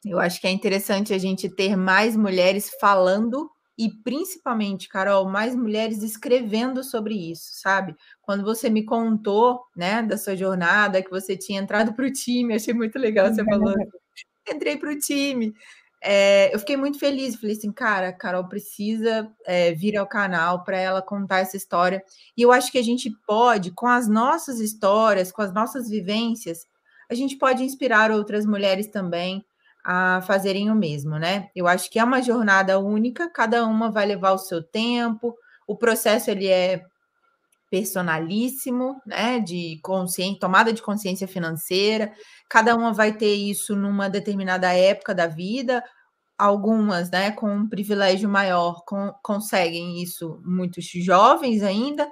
eu 0.06 0.20
acho 0.20 0.40
que 0.40 0.48
é 0.48 0.52
interessante 0.52 1.14
a 1.14 1.18
gente 1.18 1.50
ter 1.50 1.76
mais 1.76 2.16
mulheres 2.16 2.70
falando 2.80 3.50
e 3.78 3.90
principalmente, 4.04 4.88
Carol, 4.88 5.28
mais 5.30 5.56
mulheres 5.56 6.02
escrevendo 6.02 6.84
sobre 6.84 7.14
isso, 7.32 7.52
sabe? 7.56 7.94
Quando 8.22 8.44
você 8.44 8.70
me 8.70 8.86
contou, 8.86 9.62
né, 9.76 10.02
da 10.02 10.18
sua 10.18 10.36
jornada, 10.36 11.04
que 11.04 11.10
você 11.10 11.36
tinha 11.36 11.60
entrado 11.60 11.94
para 11.94 12.06
o 12.06 12.12
time, 12.12 12.56
achei 12.56 12.74
muito 12.74 12.98
legal 12.98 13.34
você 13.34 13.44
falando. 13.44 13.76
Entrei 14.48 14.78
para 14.78 14.92
o 14.92 14.98
time 14.98 15.54
é, 16.08 16.54
eu 16.54 16.60
fiquei 16.60 16.78
muito 16.78 17.00
feliz. 17.00 17.36
Falei 17.36 17.56
assim, 17.56 17.72
cara, 17.72 18.10
a 18.10 18.14
Carol 18.14 18.48
precisa 18.48 19.28
é, 19.46 19.74
vir 19.74 19.98
ao 19.98 20.06
canal 20.06 20.64
para 20.64 20.78
ela 20.78 21.02
contar 21.02 21.40
essa 21.40 21.58
história. 21.58 22.04
E 22.38 22.44
eu 22.44 22.52
acho 22.52 22.72
que 22.72 22.78
a 22.78 22.84
gente 22.84 23.10
pode, 23.26 23.72
com 23.72 23.88
as 23.88 24.08
nossas 24.08 24.60
histórias, 24.60 25.32
com 25.32 25.42
as 25.42 25.52
nossas 25.52 25.90
vivências, 25.90 26.68
a 27.10 27.16
gente 27.16 27.38
pode 27.38 27.64
inspirar 27.64 28.12
outras 28.12 28.46
mulheres 28.46 28.88
também 28.88 29.44
a 29.84 30.22
fazerem 30.22 30.70
o 30.70 30.76
mesmo, 30.76 31.18
né? 31.18 31.50
Eu 31.56 31.68
acho 31.68 31.90
que 31.90 31.98
é 31.98 32.04
uma 32.04 32.22
jornada 32.22 32.80
única, 32.80 33.30
cada 33.30 33.66
uma 33.66 33.92
vai 33.92 34.06
levar 34.06 34.32
o 34.34 34.38
seu 34.38 34.64
tempo, 34.64 35.36
o 35.68 35.76
processo 35.76 36.30
ele 36.30 36.48
é 36.48 36.84
personalíssimo, 37.70 39.02
né, 39.06 39.40
de 39.40 39.80
consciência, 39.82 40.40
tomada 40.40 40.72
de 40.72 40.82
consciência 40.82 41.28
financeira. 41.28 42.14
Cada 42.50 42.76
uma 42.76 42.94
vai 42.94 43.12
ter 43.12 43.34
isso 43.34 43.76
numa 43.76 44.10
determinada 44.10 44.72
época 44.74 45.14
da 45.14 45.28
vida, 45.28 45.84
algumas, 46.38 47.10
né, 47.10 47.32
com 47.32 47.50
um 47.50 47.70
privilégio 47.70 48.30
maior, 48.30 48.84
com, 48.86 49.14
conseguem 49.24 50.02
isso 50.02 50.42
muito 50.44 50.82
jovens 50.82 51.64
ainda, 51.64 52.10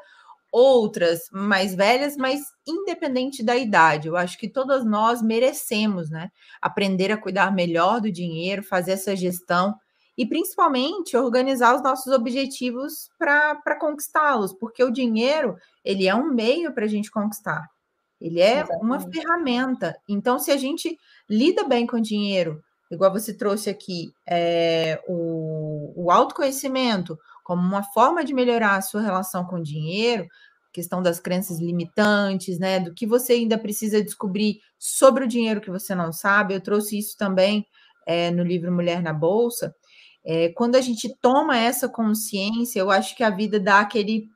outras 0.52 1.22
mais 1.32 1.74
velhas, 1.74 2.16
mas 2.16 2.42
independente 2.66 3.44
da 3.44 3.58
idade. 3.58 4.08
Eu 4.08 4.16
acho 4.16 4.38
que 4.38 4.48
todas 4.48 4.86
nós 4.86 5.22
merecemos, 5.22 6.10
né, 6.10 6.30
aprender 6.62 7.12
a 7.12 7.18
cuidar 7.18 7.52
melhor 7.54 8.00
do 8.00 8.12
dinheiro, 8.12 8.64
fazer 8.64 8.92
essa 8.92 9.16
gestão 9.16 9.76
e 10.18 10.26
principalmente 10.28 11.18
organizar 11.18 11.76
os 11.76 11.82
nossos 11.82 12.14
objetivos 12.14 13.10
para 13.18 13.80
conquistá-los, 13.80 14.54
porque 14.54 14.84
o 14.84 14.92
dinheiro 14.92 15.56
ele 15.84 16.08
é 16.08 16.14
um 16.14 16.32
meio 16.32 16.72
para 16.74 16.86
a 16.86 16.88
gente 16.88 17.10
conquistar. 17.10 17.68
Ele 18.22 18.40
é 18.40 18.60
Exatamente. 18.60 18.86
uma 18.86 19.00
ferramenta. 19.00 19.96
Então, 20.08 20.40
se 20.40 20.52
a 20.52 20.56
gente 20.56 20.98
lida 21.30 21.64
bem 21.66 21.86
com 21.86 21.98
o 21.98 22.02
dinheiro, 22.02 22.64
igual 22.96 23.12
você 23.12 23.34
trouxe 23.34 23.70
aqui, 23.70 24.14
é, 24.28 25.02
o, 25.08 25.94
o 25.96 26.12
autoconhecimento 26.12 27.18
como 27.44 27.62
uma 27.62 27.84
forma 27.84 28.24
de 28.24 28.34
melhorar 28.34 28.76
a 28.76 28.82
sua 28.82 29.02
relação 29.02 29.46
com 29.46 29.58
o 29.58 29.64
dinheiro, 29.64 30.28
questão 30.72 31.02
das 31.02 31.20
crenças 31.20 31.60
limitantes, 31.60 32.58
né? 32.58 32.80
Do 32.80 32.94
que 32.94 33.06
você 33.06 33.34
ainda 33.34 33.58
precisa 33.58 34.04
descobrir 34.04 34.60
sobre 34.80 35.24
o 35.24 35.28
dinheiro 35.28 35.62
que 35.62 35.70
você 35.70 35.94
não 35.94 36.12
sabe. 36.12 36.56
Eu 36.56 36.62
trouxe 36.62 36.98
isso 36.98 37.16
também 37.18 37.66
é, 38.08 38.32
no 38.32 38.44
livro 38.44 38.72
Mulher 38.72 39.02
na 39.02 39.14
Bolsa. 39.14 39.76
É, 40.26 40.50
quando 40.50 40.76
a 40.76 40.82
gente 40.82 41.14
toma 41.22 41.58
essa 41.58 41.88
consciência, 41.88 42.80
eu 42.80 42.90
acho 42.90 43.16
que 43.16 43.24
a 43.24 43.30
vida 43.30 43.60
dá 43.60 43.80
aquele 43.80 44.28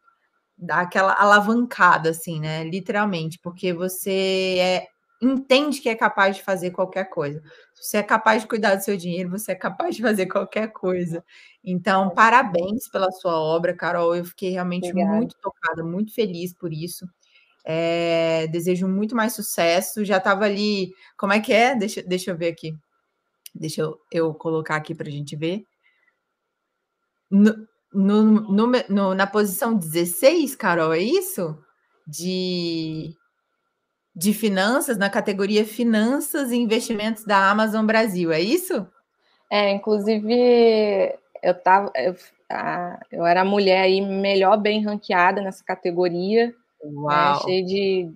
dá 0.58 0.82
aquela 0.82 1.14
alavancada, 1.14 2.10
assim, 2.10 2.40
né? 2.40 2.64
Literalmente, 2.64 3.40
porque 3.44 3.72
você 3.74 4.58
é 4.60 4.88
entende 5.22 5.82
que 5.82 5.90
é 5.90 5.96
capaz 5.96 6.36
de 6.36 6.44
fazer 6.44 6.72
qualquer 6.72 7.06
coisa. 7.06 7.42
Se 7.74 7.90
você 7.90 7.98
é 7.98 8.04
capaz 8.04 8.42
de 8.42 8.48
cuidar 8.48 8.76
do 8.76 8.84
seu 8.84 8.96
dinheiro, 8.96 9.30
você 9.30 9.52
é 9.52 9.56
capaz 9.56 9.96
de 9.96 10.02
fazer 10.02 10.28
qualquer 10.28 10.72
coisa. 10.72 11.24
Então, 11.64 12.10
parabéns 12.12 12.88
pela 12.90 13.12
sua 13.12 13.40
obra, 13.40 13.74
Carol. 13.74 14.16
Eu 14.16 14.26
fiquei 14.26 14.52
realmente 14.52 14.90
Obrigada. 14.90 15.16
muito 15.16 15.36
tocada, 15.42 15.84
muito 15.84 16.14
feliz 16.14 16.54
por 16.54 16.72
isso. 16.72 17.08
É, 17.66 18.48
desejo 18.48 18.88
muito 18.88 19.16
mais 19.16 19.34
sucesso. 19.34 20.06
Já 20.06 20.18
estava 20.18 20.46
ali. 20.46 20.94
Como 21.18 21.34
é 21.34 21.40
que 21.40 21.52
é? 21.52 21.76
Deixa, 21.76 22.02
deixa 22.04 22.32
eu 22.32 22.38
ver 22.38 22.48
aqui. 22.50 22.76
Deixa 23.54 23.82
eu, 23.82 24.00
eu 24.12 24.34
colocar 24.34 24.76
aqui 24.76 24.94
para 24.94 25.08
a 25.08 25.12
gente 25.12 25.36
ver. 25.36 25.64
No, 27.30 27.68
no, 27.94 28.24
no, 28.24 28.72
no, 28.90 29.14
na 29.16 29.28
posição 29.28 29.76
16, 29.76 30.56
Carol, 30.56 30.94
é 30.94 31.00
isso? 31.00 31.58
De 32.08 33.14
de 34.18 34.34
finanças, 34.34 34.98
na 34.98 35.12
categoria 35.12 35.64
Finanças 35.64 36.52
e 36.52 36.58
Investimentos 36.58 37.24
da 37.24 37.52
Amazon 37.52 37.86
Brasil, 37.86 38.32
é 38.32 38.42
isso? 38.42 38.88
É, 39.48 39.70
inclusive, 39.70 40.34
eu 41.44 41.54
tava. 41.54 41.92
Eu, 41.96 42.16
a, 42.50 43.00
eu 43.12 43.26
era 43.28 43.42
a 43.42 43.46
mulher 43.46 43.82
aí 43.82 44.02
melhor 44.02 44.58
bem 44.58 44.84
ranqueada 44.84 45.40
nessa 45.40 45.64
categoria. 45.64 46.48
Né, 46.48 46.54
Uau! 46.84 47.34
Né, 47.34 47.40
cheio 47.42 47.66
de. 47.68 48.12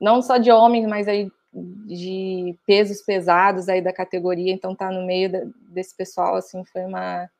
Não 0.00 0.20
só 0.20 0.38
de 0.38 0.50
homens, 0.50 0.88
mas 0.88 1.06
aí 1.06 1.30
de 1.52 2.58
pesos 2.66 3.00
pesados 3.00 3.68
aí 3.68 3.80
da 3.80 3.92
categoria, 3.92 4.52
então 4.52 4.74
tá 4.74 4.90
no 4.90 5.06
meio 5.06 5.30
da, 5.30 5.42
desse 5.68 5.96
pessoal, 5.96 6.34
assim, 6.34 6.64
foi 6.64 6.84
uma, 6.84 7.30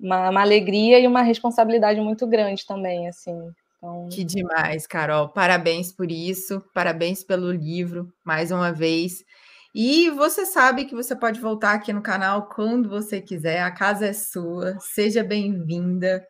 uma, 0.00 0.30
uma 0.30 0.40
alegria 0.40 0.98
e 0.98 1.06
uma 1.06 1.22
responsabilidade 1.22 2.00
muito 2.00 2.26
grande 2.26 2.66
também, 2.66 3.06
assim. 3.06 3.54
Então... 3.78 4.08
Que 4.10 4.24
demais, 4.24 4.86
Carol. 4.86 5.28
Parabéns 5.28 5.92
por 5.92 6.10
isso, 6.10 6.62
parabéns 6.72 7.22
pelo 7.22 7.50
livro, 7.50 8.12
mais 8.24 8.50
uma 8.50 8.72
vez. 8.72 9.24
E 9.78 10.08
você 10.08 10.46
sabe 10.46 10.86
que 10.86 10.94
você 10.94 11.14
pode 11.14 11.38
voltar 11.38 11.74
aqui 11.74 11.92
no 11.92 12.00
canal 12.00 12.48
quando 12.48 12.88
você 12.88 13.20
quiser, 13.20 13.60
a 13.60 13.70
casa 13.70 14.06
é 14.06 14.12
sua, 14.14 14.74
seja 14.80 15.22
bem-vinda. 15.22 16.26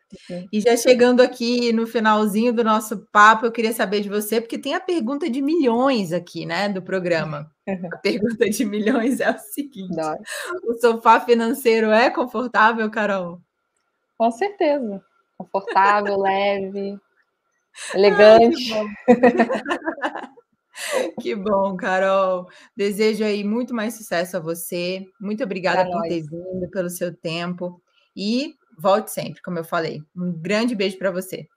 E 0.51 0.59
já 0.59 0.75
chegando 0.75 1.21
aqui 1.21 1.71
no 1.71 1.87
finalzinho 1.87 2.51
do 2.51 2.61
nosso 2.61 3.07
papo, 3.09 3.45
eu 3.45 3.51
queria 3.53 3.71
saber 3.71 4.01
de 4.01 4.09
você, 4.09 4.41
porque 4.41 4.57
tem 4.57 4.73
a 4.73 4.81
pergunta 4.81 5.29
de 5.29 5.41
milhões 5.41 6.11
aqui, 6.11 6.45
né, 6.45 6.67
do 6.67 6.81
programa. 6.81 7.49
A 7.93 7.97
pergunta 7.97 8.49
de 8.49 8.65
milhões 8.65 9.21
é 9.21 9.31
o 9.31 9.39
seguinte: 9.39 9.95
Nossa. 9.95 10.19
o 10.65 10.73
sofá 10.79 11.21
financeiro 11.21 11.89
é 11.89 12.09
confortável, 12.09 12.89
Carol? 12.91 13.39
Com 14.17 14.29
certeza. 14.29 15.01
Confortável, 15.37 16.19
leve, 16.19 16.99
Elegante. 17.93 18.73
Ai, 18.73 18.73
que, 18.73 18.73
bom. 18.73 19.07
que 21.21 21.35
bom, 21.35 21.77
Carol. 21.77 22.47
Desejo 22.75 23.23
aí 23.23 23.43
muito 23.43 23.73
mais 23.73 23.95
sucesso 23.95 24.37
a 24.37 24.39
você. 24.39 25.05
Muito 25.19 25.43
obrigada 25.43 25.83
pra 25.83 25.91
por 25.91 25.99
nós. 25.99 26.09
ter 26.09 26.21
vindo, 26.21 26.69
pelo 26.71 26.89
seu 26.89 27.15
tempo. 27.15 27.81
E 28.15 28.55
volte 28.77 29.11
sempre, 29.11 29.41
como 29.41 29.59
eu 29.59 29.63
falei. 29.63 30.03
Um 30.15 30.31
grande 30.31 30.75
beijo 30.75 30.97
para 30.97 31.11
você. 31.11 31.47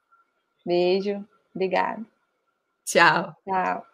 Beijo. 0.65 1.25
Obrigada. 1.53 2.05
Tchau. 2.85 3.35
Tchau. 3.45 3.90